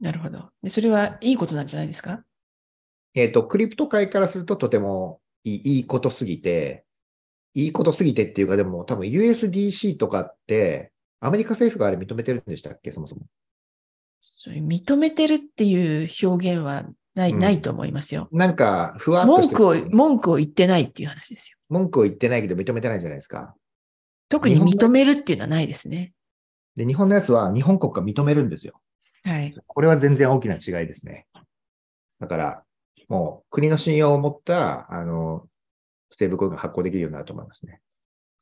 [0.00, 0.48] なるほど。
[0.62, 2.24] でそれはいいことなんじゃないですか？
[3.14, 6.84] えっ、と、クリプト界からするととてもいいいいことすぎて、
[7.54, 13.22] いいことすぎてっていうか、でも多分 USDC とかって、アメリカ政府があれ認めてるんでしたっけ、そもそも。
[14.20, 16.84] それ認めてるっていう表現は
[17.14, 18.28] ない、うんないと思いますよ。
[18.32, 21.58] なんか、ふわっとして文句を、文句を言ってないっていう話ですよ。
[21.68, 23.54] 文句を言ってないけど認めてないじゃないですか。
[24.28, 26.12] 特に認めるっていうのはないですね。
[26.74, 28.80] で、日本のやつは日本国が認めるんですよ。
[29.24, 29.54] はい。
[29.66, 31.26] これは全然大きな違いですね。
[32.18, 32.62] だから、
[33.08, 35.46] もう国の信用を持った、あの、
[36.12, 37.80] ステーブルコインが発行できるようになると思いますね。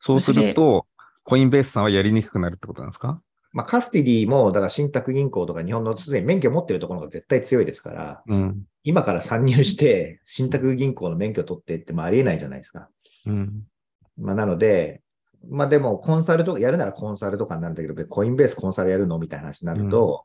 [0.00, 0.86] そうすると、
[1.24, 3.22] コインベースさんはやりにくくなるってことなんですか？
[3.52, 8.62] まあ、カスティディも、だから信託銀行とか日本のすでに免許を持ってるところが絶対強いですから、うん。
[8.84, 12.88] 今から参入して、信託銀行の免許を取ってってもありえないじゃないですか。
[13.26, 13.62] うん。
[14.18, 15.02] まあ、なので、
[15.48, 20.24] まあでもコンサルとか、やるならコンサルとかになるんだけど、コインベースコンサルやるのみたいな話になると、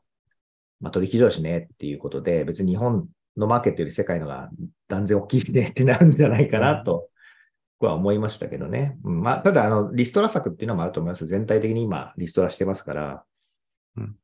[0.80, 4.50] まあ取引上司ねっていうことで、別に日本のマーケットより世界のが
[4.88, 7.14] 断然大きいねってなるんじゃないかなと、僕
[7.80, 8.98] は思いましたけどね。
[9.04, 11.26] うんまあ、ただ、あの、リストラ策っていうのもあると思います。
[11.26, 13.24] 全体的に今、リストラしてますから、
[13.96, 14.16] うん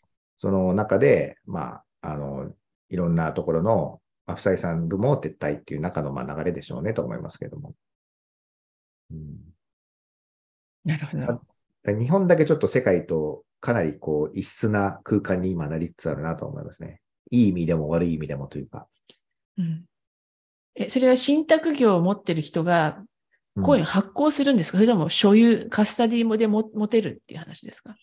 [0.43, 2.51] その中で、まあ、あの、
[2.89, 7.77] いろんなところの、まあ、不採算部門を撤退っていう中の、まあ、流れでしょうねと思いますけども。
[9.13, 9.37] うん
[10.85, 11.97] なるほど。
[11.97, 17.01] 日本だけちょっと世界とかなりこう異質な空間に今なりつつあるなと思いますね。
[17.31, 18.89] いい意味でも悪い意味でもというか。
[19.59, 19.85] うん。
[20.75, 23.07] え、それは信託業を持ってる人がうん
[23.61, 27.97] コイン発行するんですか、それとも所有、カスタディもでも持てるっていう話ですか？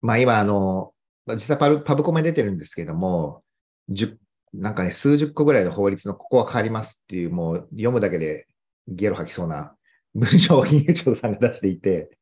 [0.00, 0.94] まあ今、あの、
[1.26, 3.42] まあ実際パブパブコメ出てるんですけども、
[3.90, 4.16] 10
[4.54, 8.46] なんかね、数十個ぐらいの法律のここは変わりますっていう、もう読むだけで
[8.88, 9.74] ゲロ吐きそうな
[10.14, 12.18] 文章を金融庁さんが出していて、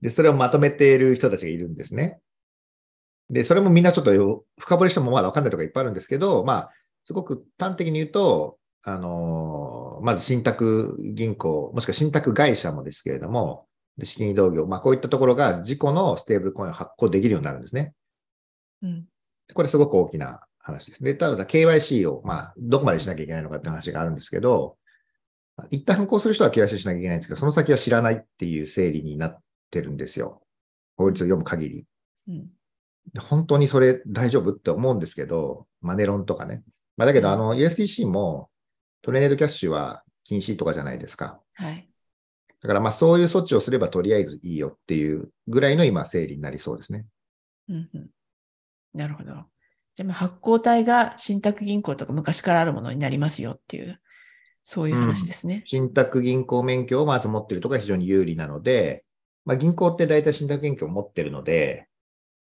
[0.00, 2.20] で、それをまとめている人たちがいるんですね。
[3.28, 6.70] で、それもみんなちょっとよ深掘りしてもまだわかんないところがいっぱいあるんですけど、まあ、
[7.04, 13.66] すごく端的に言うと、あのーまず信託銀行、もしくは信託会社もですけれども、
[13.98, 17.92] で資金移動業、まあこういったところが自己のステーブルコインを発行できるようになるんですね。
[18.82, 19.04] うん。
[19.52, 21.04] これすごく大きな話です。
[21.04, 24.76] で、ただ KYC を、まあ、どこまでしなきゃいけないのかって話があるんですけど、
[25.70, 29.38] 一旦発行する人は KYC しなきゃいけないんですけど、その先は知らないっていう整理になっ
[29.70, 30.42] てるんですよ。
[30.96, 31.86] 法律を読む限り。
[32.28, 32.48] うん。
[33.12, 36.62] で本当にそれ大丈夫って思うんですけど、マネロンとかね。
[36.96, 38.50] まあ、だけど、あの、USDC も
[39.02, 41.40] トレーネードキャッシュは禁止とかじゃないですか。
[41.54, 41.88] はい。
[42.62, 47.06] だからまあそういう措置をすればとりあえずいいよっていうぐらいの今整理になりそうですね。
[47.68, 48.10] うんうん。
[48.92, 49.32] なるほど。
[49.94, 54.00] じゃあまあ発行体が信託銀行とか昔からあるものになりますよっていう、
[54.62, 55.64] そういう話ですね。
[55.66, 59.04] 信託銀行免許をまず持ってるところが非常に有利なので、
[59.44, 61.88] まあ銀行って大体信託銀行を持ってるので、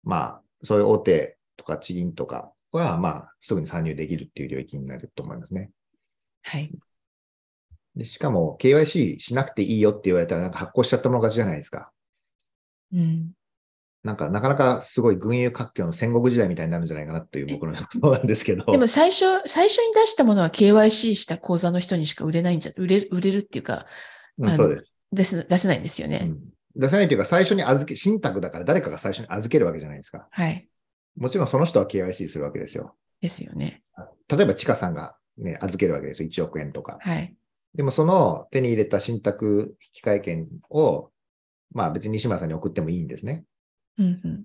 [0.04, 5.70] まあそういう大手とか地銀とかはまあすぐに参入できるっていう領域になると思いますね。
[6.46, 6.70] はい。
[7.96, 11.90] でしかも KYC しなくていいよって言われたらなんか発行しちゃったもの勝ちじゃないですか。
[12.92, 13.32] うん。
[14.04, 18.64] なんかなかなかすごい群雄割拠の戦国時代みたいになるんじゃないかなっていう僕の予想なんですけど。
[18.66, 23.86] でも最初、最初に出したものは KYC した口座の人にしか売れないんじゃ、売れる、売れるっていうか、
[24.38, 24.98] うんそうです。
[25.12, 26.20] 出せ出せないんですよね。
[26.24, 26.38] うん
[26.78, 30.28] 出せないというか、最初に預け、信託だから誰かが最初に預けるわけじゃないですか。
[30.30, 30.68] はい。
[31.16, 32.94] もちろんその人は KYC するわけですよ。
[33.20, 33.82] ですよね。
[34.28, 36.28] 例えば、チカさんが、ね、預けるわけですよ。
[36.28, 36.98] 1億円とか。
[37.00, 37.34] はい。
[37.74, 41.10] でも、その手に入れた信託引換券を、
[41.72, 43.44] まあ別に西村さんに送ってもいいんですね。
[43.98, 44.44] うんうん。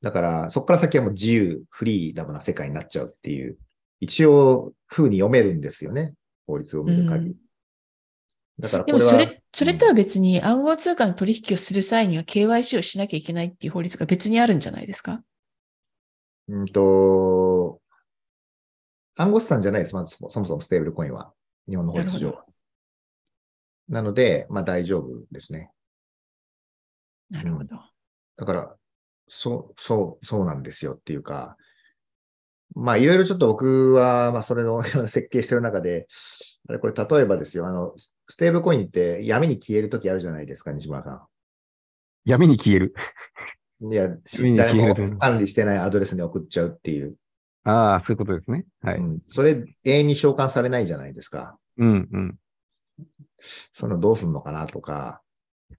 [0.00, 3.58] だから、そこから先はもう自由、フリーダムな世界になっちゃうっていう、
[4.00, 6.14] 一応、風に読めるんですよね。
[6.46, 7.36] 法律を見る限り。
[8.58, 15.22] だからでもそれ、それとは別に暗号通貨の取引をする際には KYC をしなきゃいけないっていう法律が別にあるんじゃないですか？
[16.48, 16.80] うんと、
[19.22, 19.94] 暗号資産じゃないです。
[19.94, 21.32] まずそもそもステーブルコインは。
[21.68, 22.36] 日本の法律上
[23.88, 25.70] なので、まあ大丈夫ですね。
[27.30, 27.76] なるほど。
[28.36, 28.76] だから、
[29.28, 31.56] そう、そう、そうなんですよっていうか、
[32.74, 36.06] まあいろいろちょっと僕は、まあそれの 設計してる中で、
[36.68, 37.94] あれこれ例えばですよ、あの、
[38.28, 41.10] ステーブルコインって闇に消えるときあるじゃないですか、西村さ
[42.24, 42.94] 闇に消える。
[43.88, 43.92] ん。
[43.92, 44.08] いや、
[44.56, 47.16] 誰も管理してないアドレスに送っちゃうっていう。
[47.64, 48.64] ああ、そういうことですね。
[48.82, 48.98] はい。
[48.98, 49.18] うん。
[49.30, 51.58] それ永遠に召喚されないじゃないですか。
[51.78, 52.38] うん、うん、
[53.72, 55.22] そのどうすんのかなとか、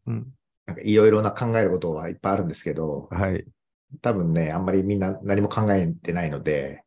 [0.08, 0.28] うん。
[0.66, 3.46] なんかいろいろな考えることはいっぱいあるんですけど、はい。
[4.02, 6.84] 多分ね、あんまりみんな何も考えてないので、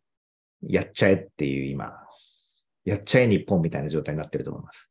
[0.62, 1.92] やっちゃえっていう今、
[2.84, 4.88] やっちゃえ日本みたいな状態になってると思います。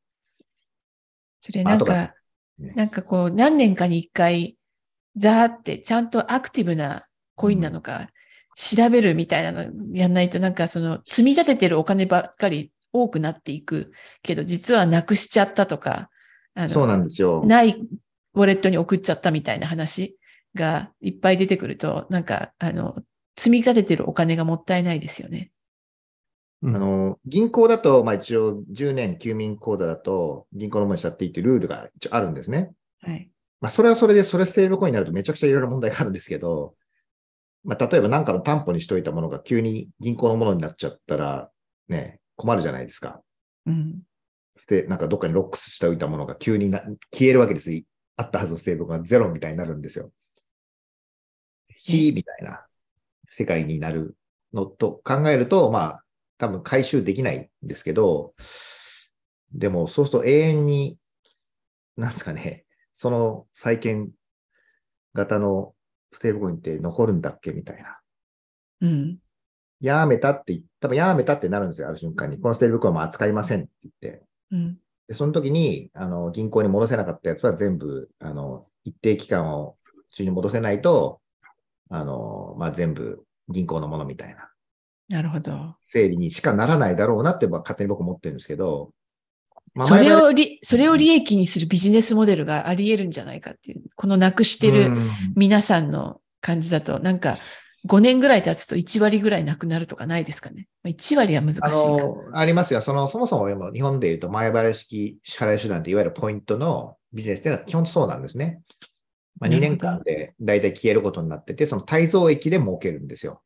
[1.41, 2.13] それなんか、
[2.57, 4.57] ねなんかこう何年かに一回、
[5.17, 8.09] ザーってちゃんとアクティブなコインなのか、
[8.55, 13.91] 調べるみたいなのやんないとなんかその積み立ててるお金ばっかり多くなっていく
[14.23, 16.09] けど、実はなくしちゃったとか、
[16.55, 17.43] あそうなの、んですよ。
[17.45, 17.75] ない
[18.33, 20.17] ウォレットに送っちゃったみたいな話
[20.53, 22.95] がいっぱい出てくると、なんか、あの、
[23.37, 25.51] 積み立ててるお金がもったいないですよね。
[26.61, 32.71] うんあの、銀行だと、まあ一応10年休眠口座だと銀行のものにしちゃっていいっていうルールが一応あるんですね。
[33.01, 33.29] はい。
[33.61, 36.75] まあそれはそれで、それステーブルコインになるとめちゃくちゃいろいろ問題があるんですけど、
[37.65, 41.49] まあ例えば何かの担保にしといたものが急に銀行のものになっちゃったら、
[41.87, 43.21] ね、困るじゃないですか。
[43.65, 44.01] うん。
[44.57, 47.71] して、なんかどっかにロックしておいたものが急にな消えるわけです。
[48.17, 50.11] あったはずのステーブルコインがゼロみたいになるんですよ。
[51.67, 52.65] 非みたいな
[53.27, 54.15] 世界になる
[54.53, 56.03] のと考えると、まあ、
[56.37, 58.33] 多分回収できないんですけど、
[59.53, 60.97] でもそうすると永遠に
[61.97, 64.09] なんですかね、その債券
[65.13, 65.74] 型の
[66.15, 67.99] ステーブルコインって残るんだっけみたいな。
[68.81, 69.17] うん。
[69.81, 72.39] やめたって言、多分やめたってなるんですよ、ある瞬間に。
[72.39, 74.23] このステーブルコインも扱いませんって言って。
[74.51, 74.77] うん。
[75.07, 79.77] で、その時に、あの、銀行に戻せなかったやつは全部、あの、一定期間を
[80.11, 81.21] 中に戻せないと、
[81.89, 84.49] あの、まあ、全部銀行のものみたいな
[85.07, 85.75] なるほど。
[85.81, 89.04] 整理にしかならないだろうなって、まあ勝手に僕思ってるんですけど、まあ
[89.79, 97.37] それをり、それを利益にするビジネスモデルがあり得るんじゃないかっていう、このなくしてるうん皆さんの感じだと、なんか
[97.87, 100.67] 5年ぐらい経つと1割ぐらいなくなるとかないですかね？
[100.83, 101.69] まあ1割は難しいか。
[101.69, 102.81] あの、ありますよ。
[102.81, 108.61] その、そもそも今日本で言うと前払い式支払い手段っていわゆるポイントのビジネスっていうのは基本そうなんですね。
[109.39, 113.41] まあ、2なるほど年間で大体消えることになってて、その滞蔵益で儲けるんですよ。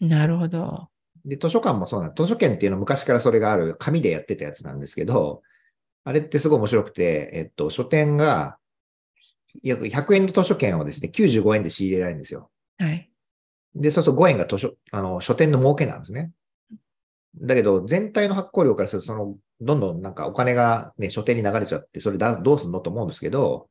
[0.00, 0.88] なるほど。
[1.24, 5.42] で、図書館もそうなん図書券っていうのは昔からそれがある紙でやってたやつなんですけど、
[6.04, 8.58] あれってすごい面白くて、えっと、書店が
[9.62, 12.50] 約100円の図書券をですね、95円で仕入れられるんですよ。
[12.78, 13.10] はい。
[13.74, 16.32] で、そうすると5円が図書、あの、書店の儲けなんですね。
[17.36, 23.68] だけど、全体の発行量からすると、その、どんどんなんかお金がね、書店に流れちゃって、それだどうすんのと思うんですけど、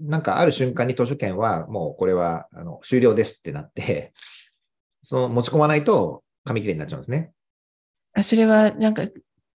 [0.00, 4.12] なんかある瞬間に図書券はもうこれはあの終了ですってなって、
[5.02, 7.32] その持ち込まないと紙切れになっちゃうんですね。
[8.14, 9.04] あそれはなんか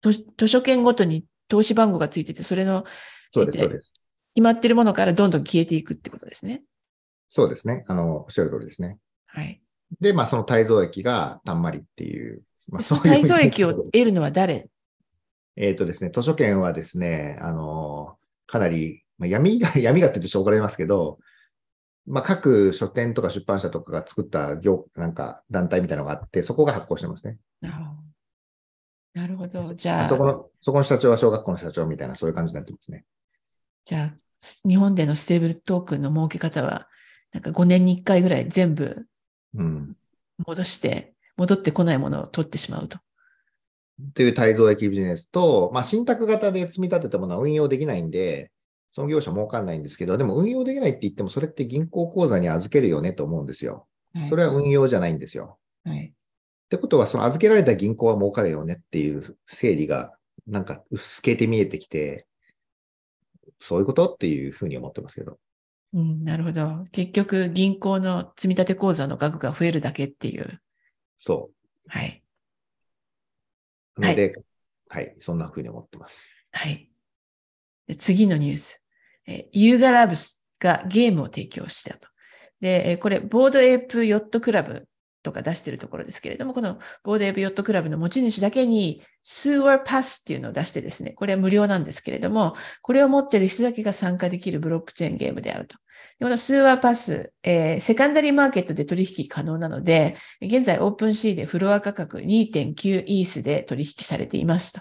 [0.03, 2.85] 図図書券ごとに投資番号がついてて、それの
[3.33, 3.93] そうです、えそうです。
[4.35, 6.63] 決まってるものからどんどん消えていくってことですね。
[7.29, 7.85] そうですね。
[7.89, 8.99] あの、おっしゃる通りですね。
[9.27, 9.61] はい。
[10.01, 12.43] で、まあその滞蔵益がたんまりっていう。
[12.69, 14.69] まあ、そういう滞蔵益を得るのは誰？
[15.57, 21.19] えっ、とですね、図書券はですね、あの、かなり、まあ、闇が、 闇がって言っ怒られますけど、
[22.07, 27.39] まあ、各書店とか出版社とかが作った業、なんか団体みたいなのがあって、そこが発行してますね。
[27.65, 27.97] あ
[29.15, 29.75] なるほど。
[29.75, 33.05] じゃあ、そこの、そこの社長は小学校の社長みたいな、そういう感じになってますね。
[33.85, 36.89] じゃあ、日本でのステーブルトークンの儲け方は、
[37.33, 39.07] なんか5年に1回ぐらい全部
[39.55, 39.97] うん。
[40.47, 42.99] 戻して、戻ってこないものを取ってしまうと。
[44.15, 48.53] という退蔵益ビジネスと、まあ、信託型で積み立てたものは運用できないんで、
[48.93, 53.87] その業者儲かんないんですけど、でも運用できないって言っても、それって銀行口座に預けるよねと思うんですよ。
[54.15, 55.59] はいそれは運用じゃないんですよ。
[55.85, 56.15] はい。
[56.69, 60.14] ってことは、その預けられた銀行は儲かるよねっていう整理が、
[60.47, 62.27] なんか薄けて見えてきて、
[63.59, 65.39] そういうことっていうふうに思ってますけど。
[65.95, 66.85] うん、なるほど。
[66.93, 70.61] 結局、銀行の積立口座の額が増えるだけっていう。
[71.16, 71.51] そ
[71.89, 72.23] はい。
[73.97, 74.01] う。
[74.03, 74.35] ので、
[74.91, 76.16] はい、そんなふうに思ってます。
[76.53, 76.91] はい。
[77.87, 78.85] で次のニュース。
[79.27, 82.09] えーユーガラブスがゲームを提供したと。
[82.61, 84.88] で、えーこれ、ボードエープヨットクラブ
[85.23, 95.77] とか出してるところですけれども、このボードエープヨットクラブの持ち主だけに、スーワーパスっていうのを出してですね、これは無料なんですけれども、これを持っている人だけが参加できるブロックチェーンゲームであると。
[96.21, 104.81] このスーワーパス、えーセカンダリーマーケットで取引可能なので、現在オープンシーでフロア価格2.9イースで取引されていますと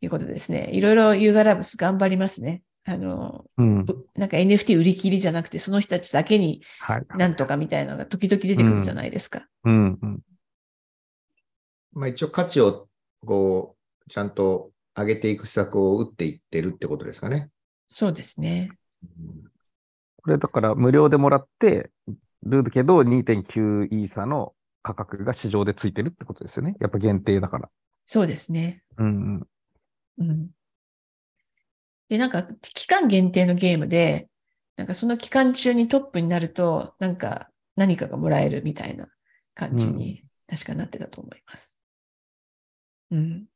[0.00, 0.70] いうことですね。
[0.72, 2.62] いろいろユーガラブス頑張りますね。
[2.84, 3.80] あの、うん。
[3.80, 7.06] うなんか NFT 売り切りじゃなくて、その人たちだけにはい。
[7.16, 9.46] なんとかみたいなのが時々出てくるじゃないですか。
[9.64, 9.98] うん。
[10.02, 10.20] うん。
[11.92, 12.88] まあ一応価値を、
[13.24, 13.76] こ
[14.06, 17.50] う、ちゃんと上げていく施策を打っていってるってことですかね。
[17.88, 18.70] そうですね。
[20.22, 21.90] これだから無料でもらって
[22.42, 26.76] るけど2.9イーサの価格が市場でついてるってことですよね。
[26.80, 27.68] やっぱ限定だから。
[28.06, 28.82] そうですね。
[28.98, 30.28] うんうん。
[30.28, 30.50] うん。
[32.12, 34.28] で、なんか期間限定のゲームで、
[34.76, 39.08] なんかその期間中にトップになると、なんか何かがもらえるみたいな
[39.54, 41.78] 感じに確かなってたと思います。
[43.12, 43.46] うん。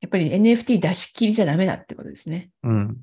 [0.00, 2.50] やっぱり NFT 出し切りじゃダメだってことですね。
[2.62, 3.02] うん。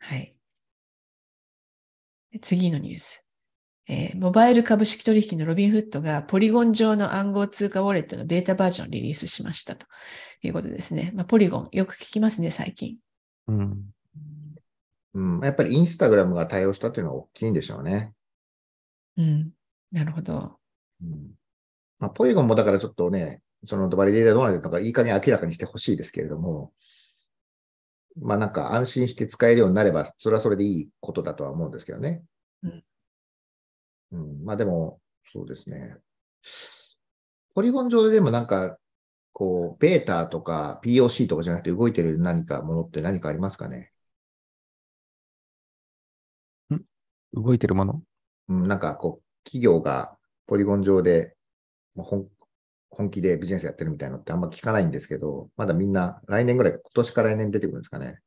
[0.00, 0.36] はい。
[2.32, 3.27] で次のニュース。
[3.88, 9.86] えーモバイル株式取引のロビンフットがポリゴン上の暗号通貨ウォレットのベータバージョンをリリースしましたと
[10.42, 11.12] いうことですね。
[11.14, 12.98] まあ、ポリゴン、よく聞きますね、最近。
[13.46, 13.84] うん。
[15.14, 15.40] うん。
[15.42, 18.12] やっぱりインスタグラムが対応したっていうのは大きいんでしょうね。
[19.16, 19.50] うん。
[19.90, 20.58] なるほど。
[21.02, 21.30] うん。
[21.98, 26.72] まあ、ポリゴンもだからちょっとね、そのバリデータどうなってるのかいい加減明らかにしてほしいですけれども、
[28.20, 32.22] まあなんか安心して使えるようになれば、それはそれでいいことだとは思うんですけどね。
[32.62, 32.84] うん。
[34.12, 35.00] うん、まあでも、
[35.32, 35.96] そうですね。
[37.54, 38.78] ポリゴン上ででもなんか、
[39.32, 43.92] こう、ベータとか POC とかじゃなくて動いてる何かものって何かありますかね？
[47.34, 48.02] 動いてるもの？
[48.48, 51.36] うん、なんかこう、企業がポリゴン上で
[51.94, 52.26] まあ本
[52.90, 58.18] 本気でビジネスやってるみたいなのってあんま聞かないんですけど、まだみんな来年ぐらい、今年から来年出てくるんですかね？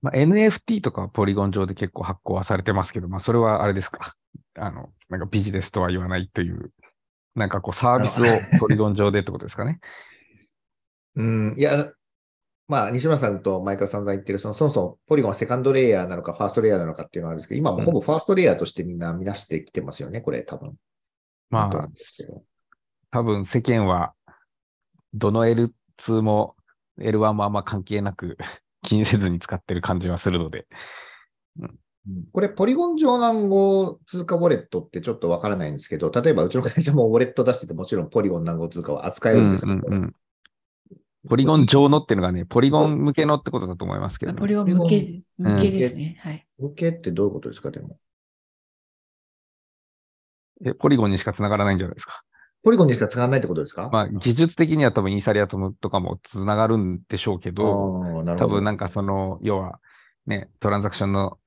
[0.00, 4.14] まあ、NFT とかはポリゴン上で結構発行はされてますけど、まあ、それはあれですか。
[4.54, 6.72] あの、なんかビジネスとは言わないという、
[7.34, 9.80] なんかこうサービスをポリゴン上でってことですかね。
[11.16, 11.92] うん、いや、
[12.68, 20.74] まあ、西村さんと前から散々言ってる、そのそもそもポリゴンはセカンドレイヤーなのか、ファーストレイヤーなのかっていうのはあるんですけど、今もうほぼファーストレイヤーとしてみんな見なしてきてますよね、これ、多分。
[21.50, 22.42] まあんですけど
[23.10, 24.12] 多分世間は、
[25.14, 26.56] どの L2 も
[27.00, 28.36] L1 もあんま関係なく
[28.82, 30.66] 気にせずに使ってる感じはするので。
[31.60, 31.78] うん
[32.32, 40.14] これ、ポリゴン上の暗号通貨ウォレットってちょっとわからないんですけど、例えばうちの会社もウォレット出してて、もちろんポリゴンの暗号通貨は扱えるんですけど、うんうんうん
[41.28, 44.38] ポリゴン上のっていうのがね、ポリゴン向けのってことだと思いますけど、ね。
[44.38, 46.16] ポリゴン向け、向けですね。
[46.20, 46.46] はい。
[46.58, 47.98] 向けってどういうことですか、でも。
[50.64, 52.22] えポリゴンにしか繋がらないんじゃないですか。
[52.64, 53.88] ポリゴンにしか使わないってことですか？
[53.90, 58.36] まあ、技術的には多分イーサリアトムとかも繋がるんでしょうけど、ど。
[58.36, 59.78] 多分なんかその、要は
[60.26, 61.38] ね、トランザクションの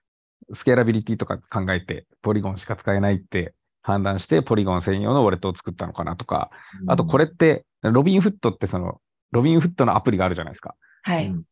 [0.54, 6.50] スケーラビリティとか考えて、ポリゴンしか使えないって判断して、ポリゴン専用のウォレットを作ったのかなとか、
[6.88, 9.02] あとこれって、ロビンフットってその、
[9.32, 10.76] ロビンフットのアプリがあるじゃないですか。
[11.04, 11.28] はい。
[11.28, 11.44] うん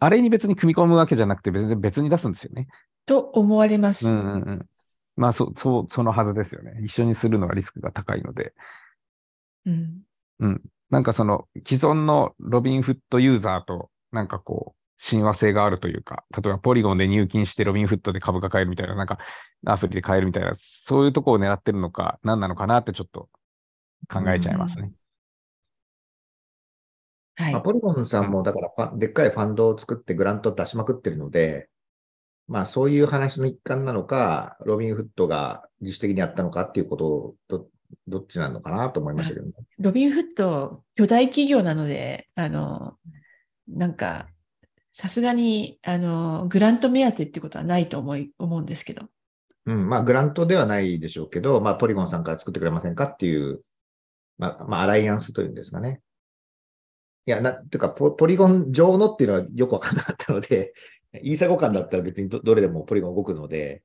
[0.00, 2.68] あれに別に組み込むわけじゃなくて、別に別に出すんですよね。
[3.04, 4.08] と思われます。
[4.08, 4.66] うんうんうん。
[5.18, 6.80] まあ、そう、そう、そのはずですよね。
[6.84, 8.54] 一緒にするのはリスクが高いので。
[9.66, 9.70] う
[10.48, 10.62] ん。
[10.90, 19.18] なんかその既存のロビンフットユーザーとなんかこう親和性があるというか、例えばポリゴンで入金してロビンフットで株が買えるみたいな、なんか
[19.66, 20.56] アプリで買えるみたいな、
[20.86, 23.28] そういうところを狙ってるのか、何なのかなってちょっと
[24.08, 24.92] 考えちゃいますね。
[27.36, 27.62] はいまあ、。
[27.62, 31.68] ポリゴンさんも、だからファ、でっかいファンドを作ってグラント出しまくってるので、
[32.48, 37.68] まあ、そういう話の一環なのか、ロビンフットが自主的にやったのかっていうことを、ど
[38.06, 39.52] どっちなのかなと思いましたけどね。
[39.78, 42.96] ロビンフット、巨大企業なので、あの、
[43.68, 44.28] なんか、
[44.92, 49.08] さすがに、あの、グラント目当てってことはないと思い、思うんですけど。
[49.66, 53.62] うん、まあ、グラントではないでしょうけど、まあ、ポリゴンさんから作ってくれませんかっていう、
[54.38, 56.00] まあ、まあ、アライアンスというんですかね。
[57.26, 60.72] いや、な、ていうかポ、ポリゴン上のっていうのはよくわからなかったので、
[61.22, 63.82] イーサ互換だったら別にどどれでもポリゴン動くので、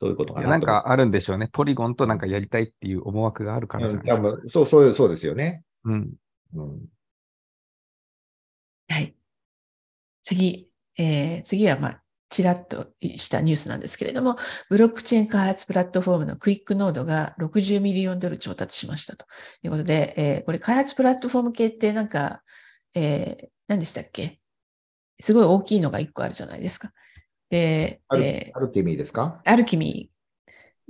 [0.00, 1.48] そういうことかいななんかあるんでしょうね。
[1.52, 4.00] ポリゴンとなんかやりたいっていう思惑があるからうん。
[4.02, 5.62] 多分、そう、そういう、そうですよね。
[5.84, 6.14] うん。
[6.54, 6.80] うん。
[8.88, 9.14] はい。
[10.22, 14.36] 次、えー次は、まあ、ちらっとしたニュースなんですけれども、
[14.70, 19.26] ブロックチェーン開発プラットフォームのクイックノードが60ミリオンドル調達しましたと
[19.62, 22.42] いうことで、えーこれ開発プラットフォーム系ってなんか、
[22.94, 24.41] えー何でしたっけ？
[25.22, 26.92] すごい大きいのが1個あるじゃないですか。
[27.48, 29.40] で、ある、えーあるって意味ですか？
[29.44, 30.10] アルキミ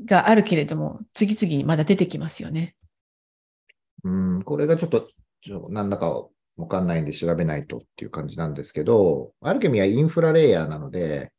[0.00, 2.74] ーがあるけれども、次々にまだ出てきますよね。
[4.04, 5.08] うん、これがちょっと、
[5.42, 6.26] ちょなんだか
[6.56, 11.32] わかんないんで調べないとっていう感じなんですけど、アルケミはインフラレイヤーなので、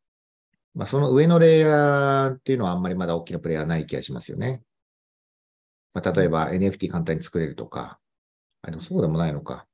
[0.73, 4.61] まあ、その上のレイヤーっていうのはあんまりまだ大きなプレイヤーない気がしますよね。
[5.93, 7.99] まあ、例えば NFT 簡単に作れるとか。
[8.63, 9.67] あ、でもそうでもないのか。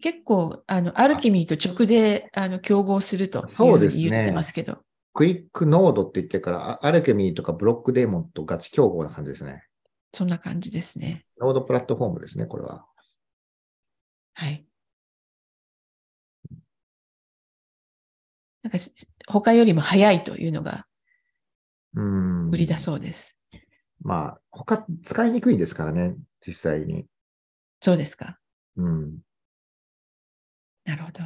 [0.00, 4.78] 結構、あの、アルキミーと直で、あの、競合するといそううですね言ってますけど。
[5.12, 9.64] クイックノードって言ってから、あアルケミーとかブロックデーモンとガチ競合な感じですね。
[10.12, 11.24] そんな感じですね。
[11.40, 12.86] ノードプラットフォームですね、これは。
[14.34, 14.66] はい。
[18.62, 18.92] なんかし、
[19.28, 20.86] 他よりも早いというのが
[21.94, 22.50] うん。
[22.50, 23.38] 売りだそうです。
[24.02, 26.16] まあ、他使いにくいですからね、
[26.46, 27.06] 実際に。
[27.80, 28.38] そうですか。
[28.76, 29.18] うん。
[30.84, 31.20] なるほど。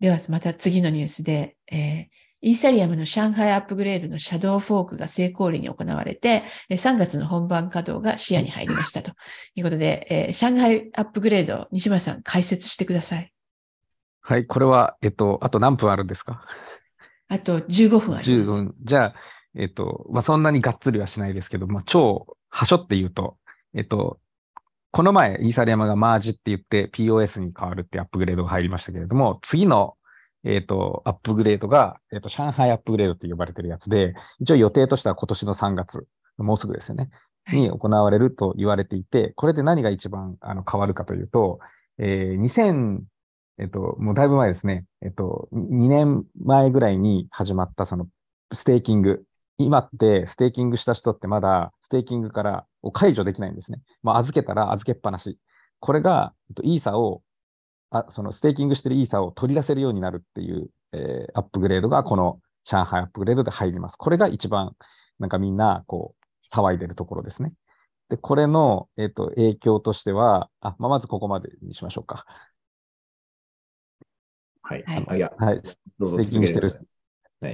[0.00, 2.06] では、また次のニュースで、えー
[2.42, 9.12] イーサリアムの上海アップグレードのシャドウフォークが成功裏に行われて、えー3月の本番稼働が視野に入りましたと
[9.54, 13.30] いうことで、えー上海アップグレード、西村さん解説してください。
[14.22, 14.46] はい。
[14.46, 16.42] これは、えっと、あと何分あるんですか？
[17.28, 18.52] あと15分あり10ます。
[18.64, 18.74] 分。
[18.84, 19.14] じゃあ、
[19.58, 23.36] えっと、まあ、そんなにがっつりはしないですけど、まあ、超、はしょって言うと、
[23.74, 24.18] えっと、
[24.92, 29.96] この前、イーサリアムがマージって言って POS に変わるってアップグレードが入りましたけれども、次の、
[30.44, 36.06] えっと、アップグレードが、えっと、上海アップグレードって呼ばれてるやつで、一応予定としては今年の3月、
[36.38, 37.08] もうすぐですよね、
[37.44, 41.60] はいに行われると言われていて、これで何が一番あの変わるかというと、
[41.98, 43.00] えー2000、
[43.58, 48.08] えっと、もうだいぶ前ですね、えっと、2年前ぐらいに始まったその
[48.52, 49.24] ステーキング。
[49.64, 53.80] 今ってステーキングした人ってまだステーキングからを解除できないんですね。
[54.02, 55.38] まあ、預けたら預けっぱなし。
[55.80, 57.22] これが、えっと、イーサを、
[57.90, 63.96] あそのステーキングしてるイーサを取り出せるようになるっていう、えーアップグレードがこの上海アップグレードで入ります。
[63.96, 64.76] これが一番
[65.18, 66.14] なんかみんなこ
[66.52, 67.52] う騒いでるところですね。
[68.08, 72.26] で、これの、えっと、影響としては、あ、まあ、まずここまでにしましょうか。
[74.62, 74.82] はい。
[74.84, 75.62] はいあいや、はい。
[75.64, 76.88] ステーキングしてる。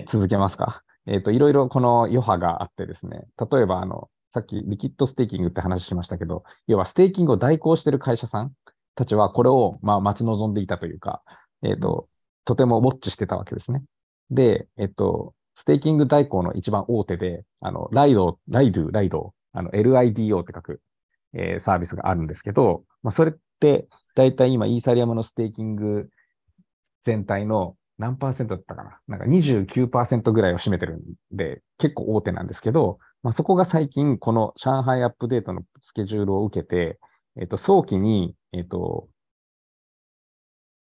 [0.07, 0.83] 続けますか。
[1.07, 8.53] えっ、と、いろいろこの余波があってですね、例えば、あの、さっきリキッドステーキングって話しましたけど、要はステーキングを代行している会社さん
[8.95, 11.23] たちはこれを、まあ、待ち望んでいたというか、
[11.63, 12.09] えっ、と、
[12.45, 13.83] とてもウォッチしてたわけですね。
[14.31, 20.81] で、えっ、と、ステーキング代行の一番大手で、あの、ライド、ライド、ライド、あの、LIDO って書く、
[21.33, 26.11] えーサービスがあるんですけど、まあ、それって、だいたい今、イーサリアムのステーキング
[27.05, 36.99] 全体の何パーセントだったかななんか29%ぐらいを占めてるんで、結構大手なんですけど、まあ、そこが最近、この上海アップデートのスケジュールを受けて、
[37.41, 39.09] えっと、早期に、えっと、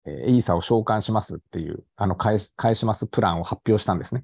[0.06, 4.24] えーイーサを召喚しますっていう、あの、返し、返しますプランを発表したんですね。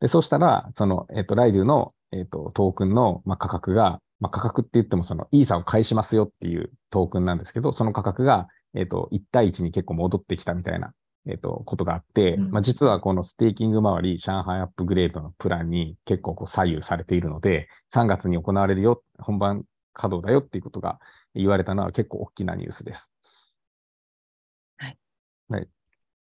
[0.00, 10.92] で、そうしたら、その、えっと、ライドゥの、えっと、トークンの、まあ、価格が、まあ、価格って言っても、その、イーサを返しますよっていうトークンなんですけど、その価格が、えっと、1対1に結構戻ってきたみたいな、
[11.26, 20.98] えっと、ことがあって、うんまあ、実はこのステーキング周り、上海アップグレードのプランに結構こう左右されているので、3月に行われるよ、本番稼働だよっていうことが
[21.34, 23.10] 言われたのは結構大きなニュースです。
[24.78, 24.98] はい。
[25.48, 25.68] はい。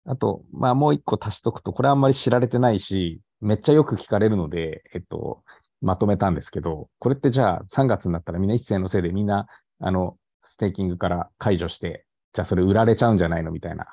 [0.06, 5.44] あと、まあもう一個足しとくと、これあんまり知られてないし、めっちゃよく聞かれるので、えっと、
[5.80, 9.46] まとめたんですけど、これってじゃあ3月になったらみんな一斉のせいでみんな、
[9.80, 10.16] あの、
[10.50, 13.86] ステーキングから解除して、じゃあそれ売られちゃうんじゃないのみたいな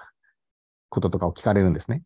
[0.96, 2.04] こととかを聞かれるんですね。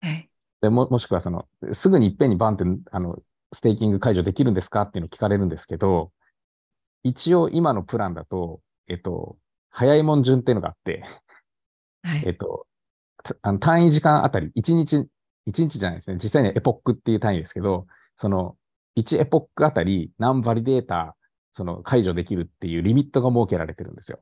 [0.00, 0.28] はい。
[0.60, 3.18] でも、もしくはその、すぐにいっぺんにバンって、あの、
[3.54, 6.12] ステーキング解除できるんですかっていうのを聞かれるんですけど、
[7.04, 9.36] 一応今のプランだと、えっと、
[9.70, 11.04] 早いもん順っていうのがあって、
[12.02, 12.22] はい。
[12.26, 12.66] えっと、
[13.22, 15.08] たあの単位時間あたり、1日、
[15.46, 16.18] 1日じゃないですね。
[16.20, 17.86] 実際にはエポックっていう単位ですけど、
[18.16, 18.56] その、
[18.96, 21.16] 1エポックあたり何バリデータ、
[21.54, 24.20] その解除できるっていうリミットが設けられてるんですよ。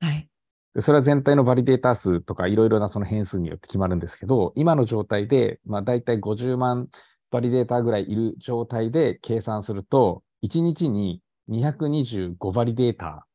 [0.00, 0.28] はい。
[0.74, 6.88] でそれは全体のバリデータ数とかいろいろなその変数によって決まるんですけど、今の状態で、まあ大体50万
[7.30, 13.26] バリデータぐらいいる状態で計算すると、1日に225バリデータ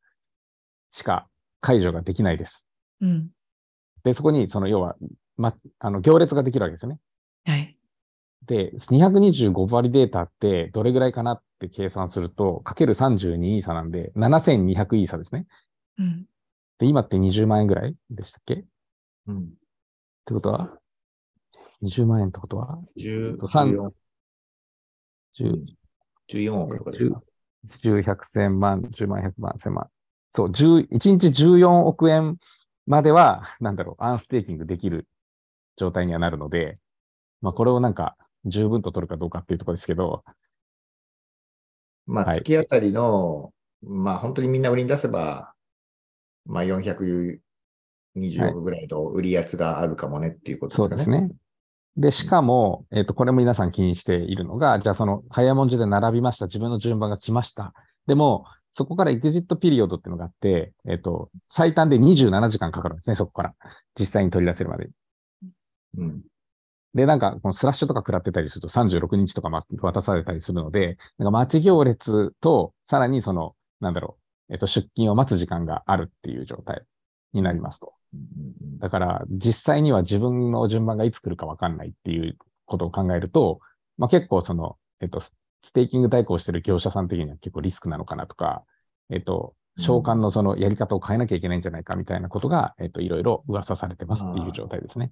[0.94, 1.28] しか
[1.60, 2.64] 解除ができないです。
[3.02, 3.30] うん。
[4.04, 4.96] で、そこにその要は、
[5.36, 7.00] ま、あの行列ができるわけですよね。
[7.46, 7.78] はい。
[8.48, 15.48] で、225バリデータってどれぐらいかなって計算すると、かける32イーサなんで、7200イーサですね。
[15.98, 16.26] うん。
[16.80, 18.54] で、今って20万円ぐらいでしたっけ？
[18.56, 18.66] っ
[19.28, 19.54] うん。
[20.26, 20.78] てことは
[21.82, 23.94] ?20 万円ってことは？10 3 14
[25.34, 25.66] 10
[26.28, 27.22] 14億とかですか
[27.66, 29.90] ？10、100、1000万、10万、100万、1000万。
[30.34, 32.38] そう、10 1日14億円
[32.86, 35.08] までは、なんだろう、アンステーキングできる
[35.78, 36.80] 状態にはなるので、
[37.42, 40.24] まあ、これをなんか、十分と取るかどうかっていうところですけど、
[42.06, 42.40] まあ、はい。
[42.40, 45.55] 月あたりの、まあ、本当にみんな売りに出せば、
[46.46, 47.40] まあ、420
[48.50, 51.10] 億ぐらいの売りやつがあるかもねっていうことそうです。
[51.10, 51.30] ね。
[51.98, 56.48] で、しかも、えっ、と、これも皆さん気にしているのが、じゃあその、早いもん順で並びました。
[56.48, 57.74] 自分の順番が来ました。
[58.06, 58.46] でも、
[58.78, 63.54] そこからエグジットピリオドっていうのがあって、えっ、と、最短で27時間かかるんですね、そこから。
[63.98, 64.90] 実際に取り出せるまで。
[65.98, 66.22] うん。
[66.94, 76.84] で、なんか、このスラッシュとか食らってたりすると36日とかま渡されたりするので、なんか待ち行列と、さらにその、なんだろう、えっ、と、出勤を待つ時間があるっていう状態
[77.34, 77.94] になりますと。
[78.80, 83.60] だから、実際には自分の順番がいつ来るかわかんないっていうことを考えると、
[83.98, 85.32] まあ、結構その、えっと、ス
[85.74, 88.64] テーキング代行してる業者さん的には結構リスクなのかなとか、
[89.10, 95.12] えっと、召喚のそのやり方を変えなきゃいけないんじゃないかみたいなことが、えっと、いろいろ噂されてますっていう状態ですね。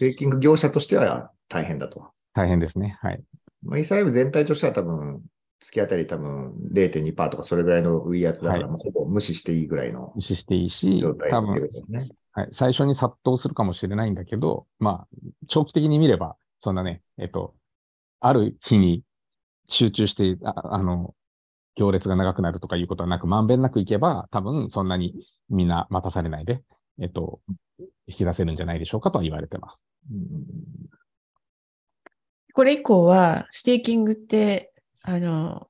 [0.00, 2.10] ベーキング業者としては大変だと。
[2.34, 2.98] 大変ですね。
[3.00, 3.22] はい。
[3.62, 5.22] まあ、イーサリアム全体としては多分、
[5.62, 12.08] 月あたり多分0.2%とかそれぐらいの売りやつだから、ほぼ無視していいぐらいの無視していいし状、態多って分ことですね。
[12.32, 15.08] はい、最初に殺到するかもしれないんだけど、まあ、
[15.48, 17.54] 長期的に見れば、そんなね、えっと、
[18.20, 19.02] ある日に
[19.68, 21.14] 集中して、ああの、
[21.76, 25.14] 行列が長くなるとかいうことはなく、まんべんなくいけば、多分そんなに
[25.50, 26.62] みんな待たされないで、
[27.00, 27.40] えっと、
[28.06, 29.78] 引き出せるんじゃないでしょうかとは言われてます。
[30.10, 31.02] うん
[32.54, 34.71] これ以降は、ステーキングって、
[35.02, 35.68] あの、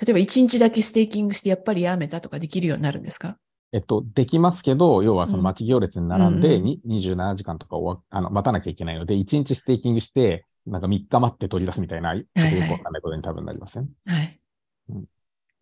[0.00, 3.36] 例えば1日だけステーキングしてやっぱりやめたとかできるようになるんですか？
[3.72, 7.76] えっと、できますけど、要はその待ち行列に並んで、うんに27時間とか
[8.10, 13.88] あの待たなきゃいけないので、1日ステーキングして、なんか3日待って取り出すみたいな、よくはいわかんないことに多分なりますよね。
[14.06, 14.40] はい
[14.88, 15.04] うん。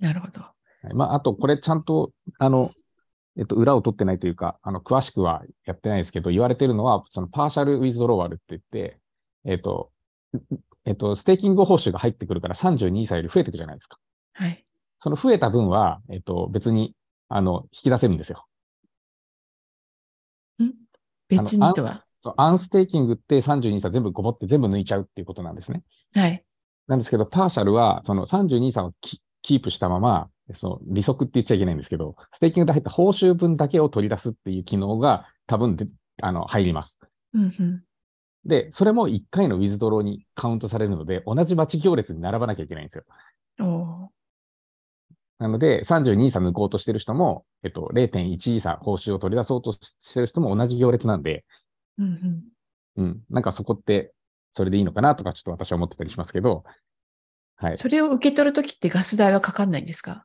[0.01, 0.41] なるほど。
[0.41, 0.55] は
[0.91, 2.73] い、まあ、あと、これちゃんと、あの、
[3.37, 9.01] えっと、裏を取ってないというか、あの、詳しくはやってないですけど、言われてるのは、その、 partial withdrawal って言って、
[9.45, 9.91] えっと、
[10.89, 13.99] えっと、ステーキング報酬が入ってくるから32イーサより増えていくじゃないですか。
[14.33, 14.65] はい。
[15.01, 16.95] その増えた分は、えっと、別に、
[17.29, 18.47] あの、引き出せるんですよ。
[20.63, 20.73] ん？
[21.29, 22.05] 別にとは？
[22.23, 25.83] そうアンステーキングって32イーサ全部ごぼって全部抜いちゃうっていうことなんですね。
[26.15, 26.43] はい。
[26.87, 35.87] なんですけど、 partial は、その32イーサをキキープしたまま、その利息って言っちゃいけないんですけど、ステーキングで入った報酬分だけを取り出すっていう機能が多分で
[36.23, 36.97] あの入ります。
[37.35, 37.83] うんうん。
[38.49, 43.05] で、それも1回の withdraw にカウントされるので、同じ待ち行列に並ばなきゃいけないんですよ。
[45.39, 51.45] なので、32イーサ抜こうとしてる人も、えっと、0.1イーサ報酬を取り出そうとしてる人も同じ行列なんで、
[51.99, 52.43] うん
[52.97, 53.05] うん。
[53.05, 54.13] うん、なんかそこって、
[54.57, 56.65] それでいいのかなとか、ちょっと私は思ってたりしますけど、
[57.57, 57.77] はい。
[57.77, 60.25] それを受け取るときってガス代はかかんないんですか？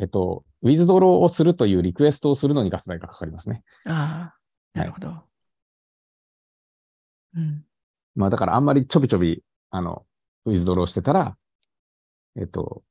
[0.00, 3.62] えっと、ウィズドローをするというリクエストをするのにガス代がかかりますね。
[3.86, 4.32] あ
[4.74, 5.22] あ、なるほど。
[7.36, 7.64] うん。
[8.14, 10.04] まあだからあんまりちょびちょび、あの、
[10.44, 11.36] ウィズドローしてたら、
[12.36, 12.82] えっと、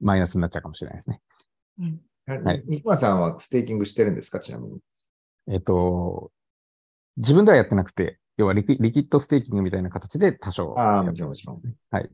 [0.00, 1.20] マイナスになっちゃうかもしれないですね。
[1.80, 2.00] うん。
[2.44, 4.80] はいニコマさんはステーキングしてるんですかちなみに。
[5.50, 6.30] えっと、
[7.16, 11.62] 自分ではやってなくて、要はリキリキッドステーキングみたいな形で多少ああ、やってもちろんもちろん。
[11.90, 12.10] はい。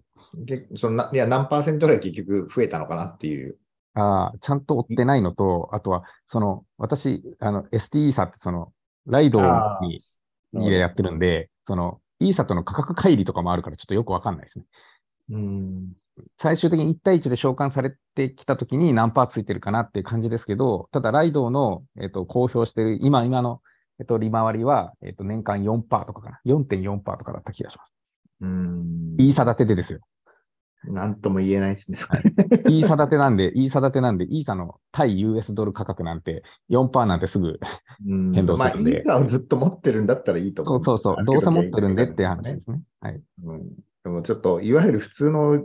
[0.47, 3.59] けそのないや、何パーセントぐらい結局増えたのかなっていう。
[3.95, 8.73] ああ、ちゃんと追ってないのと、あとは、その、私、あの、ST イーサってその、
[9.07, 9.41] ライド
[9.83, 10.01] に
[10.63, 14.65] 家やってるんで、その、イーサとの価格乖離とかもあるからちょっとよくわかんないですね。
[15.31, 15.93] うん。
[16.41, 23.61] 最終的に1対1で召喚されてきたときに何パーついてるかなっていう感じですけど、ただライドの、えっと、公表してる、今、今の、
[23.99, 26.41] えっと、利回りは、えっと、年間4%とかかな。
[26.47, 27.93] 4.4%とかだった気がします。
[28.43, 29.17] うん。
[29.19, 30.01] イーサ立てでですよ。
[30.87, 31.99] なんとも言えないですね。
[31.99, 32.23] そはれ
[32.69, 37.59] イーサ立てなんで、 イーサ立てなんで、イーサの対 US ドル価格なんて4%なんてすぐ、
[38.07, 40.85] うん変動すまあ、イるんでーサをずっと持ってるんだったらいいと思う。
[40.85, 42.81] そうそうそう、どうせ持ってるんでっていう話ですね。
[43.01, 43.23] はい。
[43.45, 43.63] うん。
[44.05, 45.65] でもちょっと、いわゆる普通の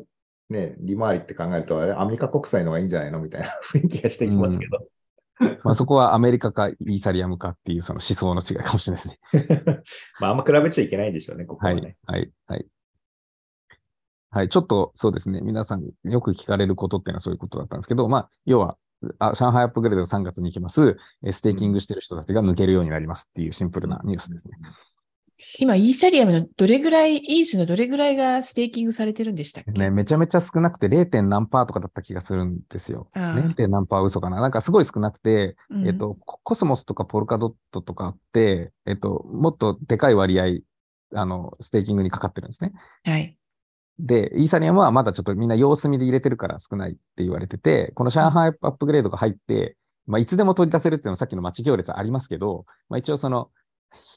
[0.50, 4.80] ね、利回りって考えると、あれ、アメリカ国債の方がいいんじゃないのみたいな雰囲気がしてきますけど。
[5.64, 9.84] まあそこはアメリカかイーサリアムかっていうその思想の違いかもしれないですね。
[10.20, 11.96] まあ、あんま比べちゃいけないんでしょうね、ここははいね。。
[12.06, 12.30] はい。
[12.48, 12.66] はい。
[14.32, 14.50] はい。
[14.50, 15.42] ちょっとそうですね。
[15.42, 18.78] 皆さんよく聞かれることっていうのはそういうことだったんですけど、まあ、要は、
[19.18, 20.98] あ上海アップグレードが3月に行きます。
[21.26, 24.58] えステーキングしてる人たちが抜けるようになりますっていうシンプルなニュースですね。
[25.60, 29.72] 今、イーサリアムのどれぐらい、イーサのどれぐらいがステーキングされてるんでしたっけ？
[29.72, 31.22] ね、めちゃめちゃ少なくて 0.
[31.22, 33.10] 何パーとかだった気がするんですよ。
[33.14, 33.68] ああ 0.
[33.70, 34.42] 何パーは嘘かな？
[34.42, 40.60] なんかすごい少なくて、うんえっと、ココスモスとかポルカドットとかって、えっと、もっとでかい割合、
[41.18, 42.74] あの、ステーキングにかかってるんですね。
[43.06, 43.38] はい。
[44.00, 49.76] で、イーサリアムはまだちょっとみんな様子見で入れてるから少ないって言われてて、この上海アップグレードが入って、
[50.08, 53.50] まあ、いつでも取り出せるっていうのはさっきの待ち行列ありますけど、まあ、一応その、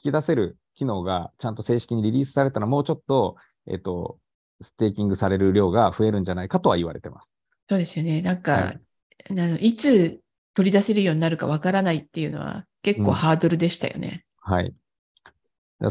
[0.03, 3.35] 引き出せる機能がちゃんと正式にリリースされたらもうちょっと、
[3.67, 4.17] えっと、
[4.61, 7.31] ステーキングされる量が増えるんじゃないかとは言われてます。
[7.69, 8.21] そうですよね。
[8.21, 8.81] なんか、はい
[9.29, 10.19] あのいつ
[10.53, 14.25] 取り出せるようになるかわからないっていうのは結構うんハードルでしたよね。
[14.41, 14.73] はい。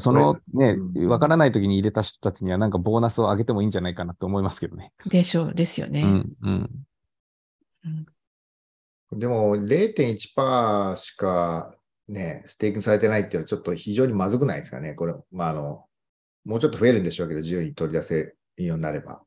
[0.00, 4.92] そのねう、んわからない時に入れた人たちにはなんかボーナスを上げてもいいんじゃないかなと思いますけどね。
[5.06, 6.02] でしょう、ですよね。
[6.02, 6.84] うん、うん。
[9.18, 11.74] でも、0.1%しか
[12.08, 14.94] ね、ステーキングされてないっていうのはちょっと非常にまずくないですかね。
[14.94, 15.84] これ、まあ、あの、
[16.44, 18.14] もうちょっと増えるんでしょうけど、自由に取り出せ
[18.56, 19.22] るようになれば。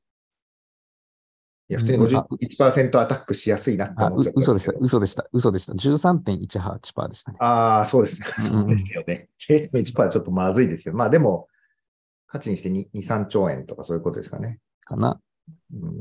[1.68, 5.74] いや、普通にうんあ51%アタックしやすいなって思っちゃったん嘘でした嘘でした、嘘でした。
[5.74, 7.38] 13.18%でしたね。
[7.39, 8.28] ああ、そうですね。
[8.51, 9.30] うんうんですよね。
[9.39, 10.93] 0.1%はちょっとまずいですよ。
[10.93, 11.47] まあでも、
[12.28, 14.59] 価値にして2、2 3兆円とかそういうことですかね。
[14.82, 15.20] かな。
[15.74, 15.91] うん。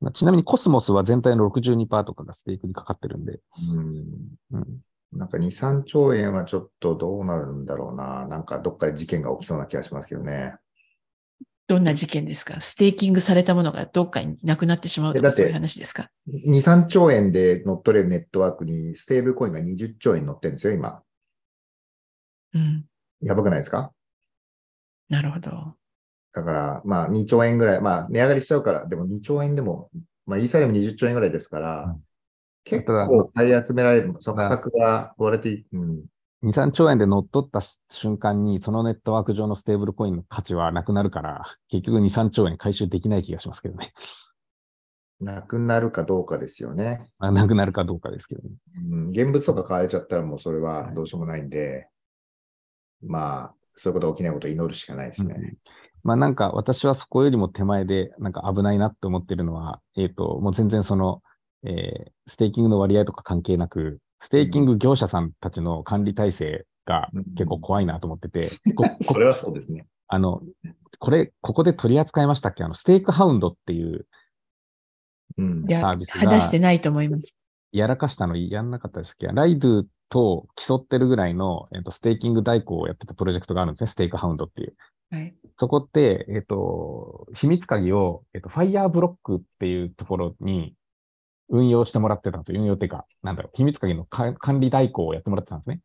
[0.00, 4.12] まあ、ちなみにコスモスは全体の62%とかがステークにかかってるんで、うん
[4.52, 4.80] うん、
[5.12, 8.26] なんか2、3兆円はちょっとどうなるんだろうな。
[8.26, 10.56] なんかどっかで事件が起きそうな気がしますけどね。
[11.68, 12.60] どんな事件ですか？
[12.60, 21.02] ステーキングされたものがどっかになくなってしまうとかそういう話ですか？2、3兆円で乗っ取れるネットワークにステーブルコインが20兆円乗ってるんですよ、今。
[22.54, 22.84] うん。
[23.20, 23.90] やばくないですか？
[25.08, 25.74] なるほど。
[26.32, 29.90] だから、まあ2兆円ぐらい、まあ値上がりしちゃうから、でも2兆円でも、
[30.26, 32.02] まあイーサリアム20兆円ぐらいですから、うん
[32.68, 36.04] 結構買い集められる、そのだ価格が割れて、うん。
[36.46, 43.92] 2、3兆円で乗っ取った瞬間に、そのネットワーク上のステーブルコインの価値はなくなるから、結局2、3兆円回収できない気がしますけどね。
[45.20, 47.10] なくなるかどうかですよね。
[47.18, 48.54] まあ、なくなるかどうかですけどね。
[48.90, 51.88] うん、現物とか買われちゃったらもうそれはどうしようもないんで、
[53.02, 55.34] まあ、そういうことが起きないことを祈るしかないですね。
[55.36, 55.56] うん
[56.02, 61.20] まあなんか私はそこよりも手前でなんか危ないなって思ってるのは、えっ、と、もう全然その、
[61.64, 68.50] えーステーキングの割合とか関係なく、ステーキング業者さんたちの管理体制が結構怖いなと思ってて、
[69.02, 69.86] それはそうですね。
[70.08, 70.40] あの、
[70.98, 72.64] これ、ここで取り扱いましたっけ？
[72.64, 74.06] あの、ステークハウンドっていう
[75.36, 77.36] サービスが話してないと思います。
[77.72, 79.26] やらかしたのやんなかったでしたっけ？
[79.26, 83.86] ライドゥと競ってるぐらいの、えっと、ステーキング代行をやってたプロジェクトがあるんですね。
[83.88, 84.76] ステークハウンドっていう。
[85.10, 85.34] はい。
[85.58, 90.74] そこって、えっと、秘密鍵を、えっと、ファイヤーブロックっていうところに
[91.48, 95.80] 運用してもらってたという、運用っていうか、なんだろう、秘密鍵のか管理代行をやってもらってたんですね。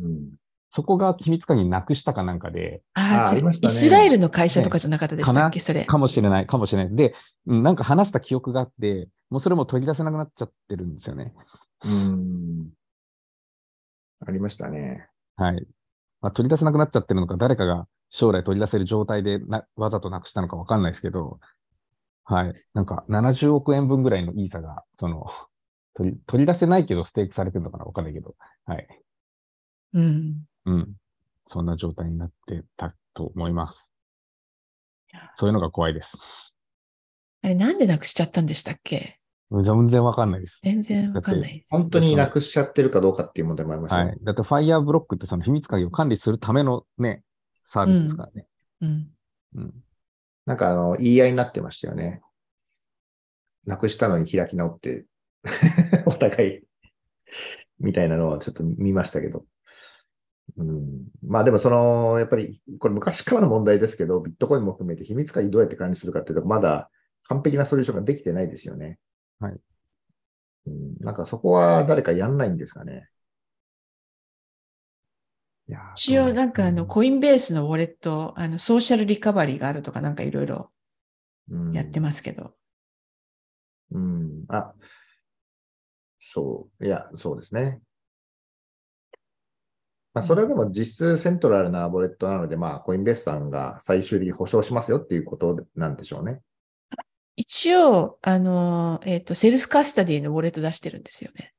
[0.00, 0.30] うん。
[0.72, 5.84] そこが秘密鍵なくしたかなんかで、ああ、あありましたねイスラエルの会社とかじゃなかったでしたっねけ、それ。
[5.84, 6.94] かもしれない、かもしれない。
[6.94, 7.14] で、
[7.46, 11.32] うんなんか話した記憶があって、もうそれも取り出せなくなっちゃってるんですよね。
[11.84, 12.68] うん。
[14.26, 15.08] ありましたね。
[15.36, 15.66] はい。
[16.20, 21.38] まあ、取り出せなくなっちゃってるのか、誰かが将来取り出せる状態でなわざとなくしたのかわかんないですけど、
[22.28, 22.52] はい。
[22.74, 25.26] なんか70億円分ぐらいのイーサが、その、
[25.94, 28.86] 取り取り出せないけどステークされてるのかなわかんないけど、はい。
[29.92, 30.46] うん。
[30.66, 30.94] うん。
[31.48, 33.88] そんな状態になってたと思います。
[35.36, 36.12] そういうのが怖いです。
[37.42, 39.18] あれ、なんでなくしちゃったんでしたっけ？
[39.50, 40.60] 全然わかんないです。
[40.62, 41.70] 全然わかんないです。
[41.70, 44.10] 本当になくしちゃってるかどうかっていう問題もありますよね。
[44.10, 44.18] はい。
[44.22, 47.22] だって、ファイヤーブロックってその秘密鍵を管理するためのね、
[47.64, 48.46] サービスですからね。
[48.82, 49.10] うん。
[49.54, 49.74] うん。
[50.48, 52.22] なんかあの、言い合いになってましたよね。
[53.66, 55.04] なくしたのに開き直って、
[56.06, 56.62] お互い、
[57.78, 59.44] みたいなのはちょっと見ましたけど。
[60.56, 66.90] うん、まあでもその、やっぱり、これ昔からの問題ですけど、ビットコインも含めて秘密鍵どうやって管理するかっていうと、まだ
[67.24, 68.98] 完璧なソリューションができてないですよね。
[69.40, 69.60] はい。
[70.68, 73.10] うん、なんかそこは誰かやんないんですかね。
[75.94, 80.70] 一応、なんかあの、うんコインベースのウォレット、あの、ソーシャルリカバリーがあるとか、なんかいろいろ
[81.50, 82.54] うん、やってますけど。
[83.92, 84.44] うん。
[84.48, 84.74] あ、
[86.20, 86.86] そう。
[86.86, 87.80] いや、そうですね。
[90.14, 96.40] まあ、それはでも実質セントラルなウォレットなので、まあ、コインベースさんが最終的に保証しますよっていうことなんでしょうね。
[97.36, 101.54] 一応、あの、えっ、と、セルフカスタディのウォレット出してるんですよね。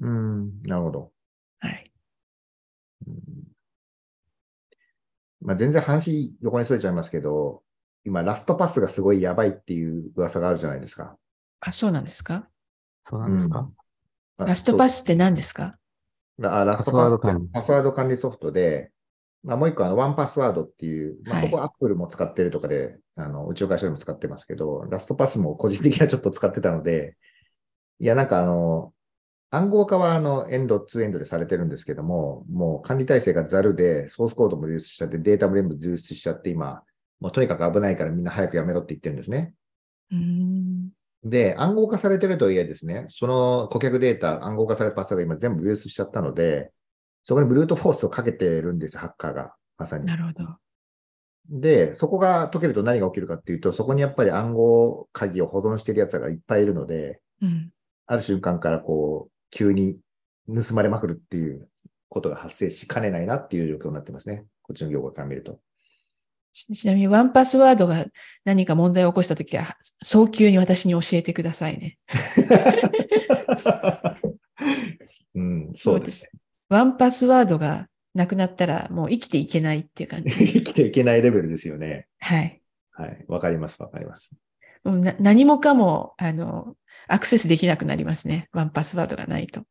[0.00, 0.62] うん。
[0.62, 1.12] なるほど。
[1.60, 1.91] はい。
[5.42, 7.62] まあ、全然話横にそれちゃいますけど、
[8.04, 11.16] 今、ラストパスがすごいやばいっていう噂があるじゃないですか。
[11.60, 12.48] あ、そうなんですか？
[13.04, 13.68] そうなんですか、
[14.38, 15.76] あラストパススって何ですか？
[16.42, 18.90] あラストパスってパスワード管理ソフトで、
[19.44, 21.50] まあ、もう一個あの、ワンパスワードっていう、まあ、はい。
[21.50, 27.16] ここアップルも使ってるとかで、あの、うちの会社でも使ってますけど、ラストパスも個人的にはちょっと使ってたので、
[27.98, 28.92] いや、なんかあの、
[29.54, 36.82] 暗号化はあの、エンド、ツーエンドでされてるんですけども、もう管理体制がざるで、ソースコードも流出しちゃって、データも全部流出しちゃって、今、
[37.20, 39.54] もうとにかく危ないからみんな早くやめろって言ってるんですね。
[40.10, 40.88] うーん。
[41.22, 46.72] で、暗号化されてるとはいえですね、その顧客データ、暗号化されたパスワードが今全部流出しちゃったので、
[47.24, 49.54] そこにブルートフォースをかけてるんですよ、ハッカーが。
[49.76, 50.16] まさにな。
[50.16, 50.48] るほど。
[51.50, 57.70] で、そこが解けると何が起きるかっていうと、そこにやっぱり暗号鍵を保存してる奴らがいっぱいいるので、うん。
[58.06, 59.98] ある瞬間からこう、急に
[60.48, 61.68] 盗まれまくるっていう
[62.08, 64.44] ことが発生しかねないなっていう状況になってますね。
[64.62, 65.60] こっちの業界から見ると。
[66.52, 68.04] ちちなみに、ワンパスワードが
[68.44, 71.98] 何か問題を起こしたときは、早急に私に教えてくださいね。
[75.34, 76.30] うん、そうですね。
[76.68, 80.30] ワンパスワードがなくなったら、もう生きていけないっていう感じ。
[80.52, 82.08] 生きていけないレベルですよね。
[82.18, 82.60] はい。
[82.90, 83.24] はい。
[83.28, 84.30] わかります、わかります。
[84.84, 86.76] もうな何もかも、あの、
[87.08, 88.48] アクセスできなくなりますね。
[88.52, 89.62] ワンパスワードがないと。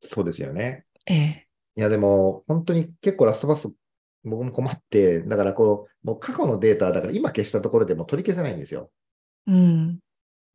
[0.00, 0.84] そうですよね。
[1.06, 1.48] ええ。
[1.76, 3.70] いや、でも、本当に結構ラストパス、
[4.24, 8.90] 僕も困って、だからこう、もう過去のデータだから今消したところでもう取り消せないんですよ。
[9.46, 9.98] うん。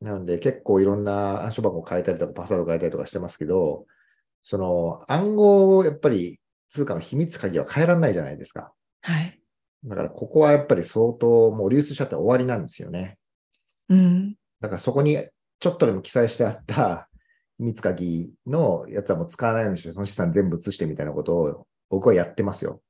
[0.02, 3.86] なので結構いろんな暗証番号を変えたりとかパスワード変えたりとかしてますけど、
[4.42, 6.40] その暗号をやっぱり
[6.70, 8.74] 通貨の秘密鍵は変えられないじゃないですか。
[9.02, 9.40] はい。
[9.86, 13.18] だからここはやっぱり相当もう流出しちゃって終わりなんですよね。
[13.90, 14.36] うん。
[14.62, 15.18] だからそこに
[15.60, 17.10] ちょっとでも記載してあった
[17.58, 22.82] 秘密鍵のやつはもう使わないようにして、その資産全部移してみたいなことを僕はやってますよ。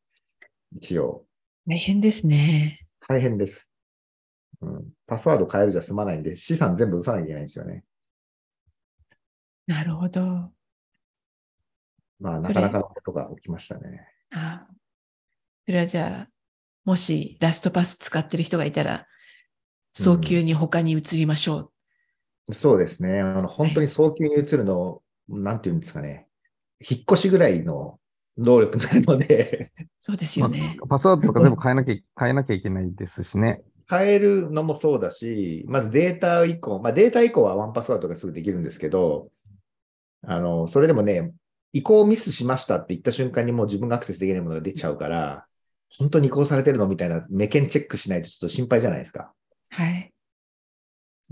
[0.76, 1.26] 一応。
[1.68, 2.86] 大変ですね。
[3.08, 3.70] 大変です。
[4.62, 4.92] うん。
[5.08, 7.84] パスワード変えるじゃ済まないんで、資産全部移さなきゃいけないんですよね。
[9.68, 10.52] なるほど。
[12.20, 14.08] まあ、なかなかのことが起きましたね。
[14.32, 14.66] あ
[15.66, 16.30] それはじゃあ、
[16.86, 19.08] もしラストパス使ってる人がいたら、
[19.94, 21.72] 早急に他に移りましょ
[22.48, 22.54] う。
[22.54, 23.22] そうですね。
[23.22, 26.28] あの、本当に早急に移るの、なんていうんですかね。
[26.80, 28.00] 引っ越しぐらいの
[28.38, 30.76] 能力なので、そうですよね。
[30.80, 33.62] まあパスワードとか全部変えなきゃ、変えなきゃいけないですしね。
[33.90, 39.30] 変えるのもそうだし、まずデータ以降、まあデータ以降はワンパスワードがすぐできるんですけど、
[40.26, 41.34] あの、それでもね、
[41.74, 45.46] 移行ミスしましたって言った瞬間にもう自分がアクセスできないものが出ちゃうから、
[45.98, 49.32] 本当に移行されてるのみたいな目見チェックしないとちょっと心配じゃないですか。
[49.74, 50.14] はい。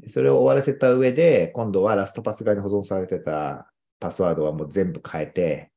[0.09, 5.71] それを終わらせた上で、今度はラストパス側に保存されてたパスワードはもう全部変えて、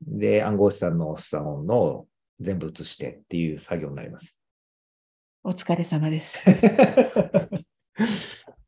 [0.00, 2.06] で、暗号資産の資産のを
[2.38, 4.40] 全部移してっていう作業になります。
[5.42, 6.38] お疲れ様です。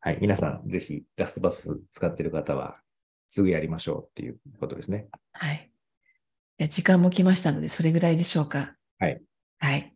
[0.00, 0.18] はい。
[0.20, 2.80] 皆さん、ぜひ、ラストバス使ってる方は、
[3.28, 5.06] すぐやりましょうっていうことですね。
[5.32, 5.70] はい。
[6.58, 8.74] いや時間も来ましたので、それぐらいでしょうか。
[8.98, 9.22] はい。
[9.58, 9.91] はい。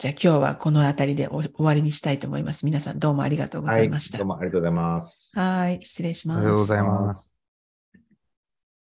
[0.00, 2.64] じゃあ今日はこの辺りでお終わりにしたいと思います。
[2.64, 4.16] 皆さんどうもありがとうございました。
[4.16, 5.30] どうもありがとうございます。
[5.34, 5.80] はい。
[5.82, 6.38] 失礼します。
[6.38, 7.29] ありがとうございます。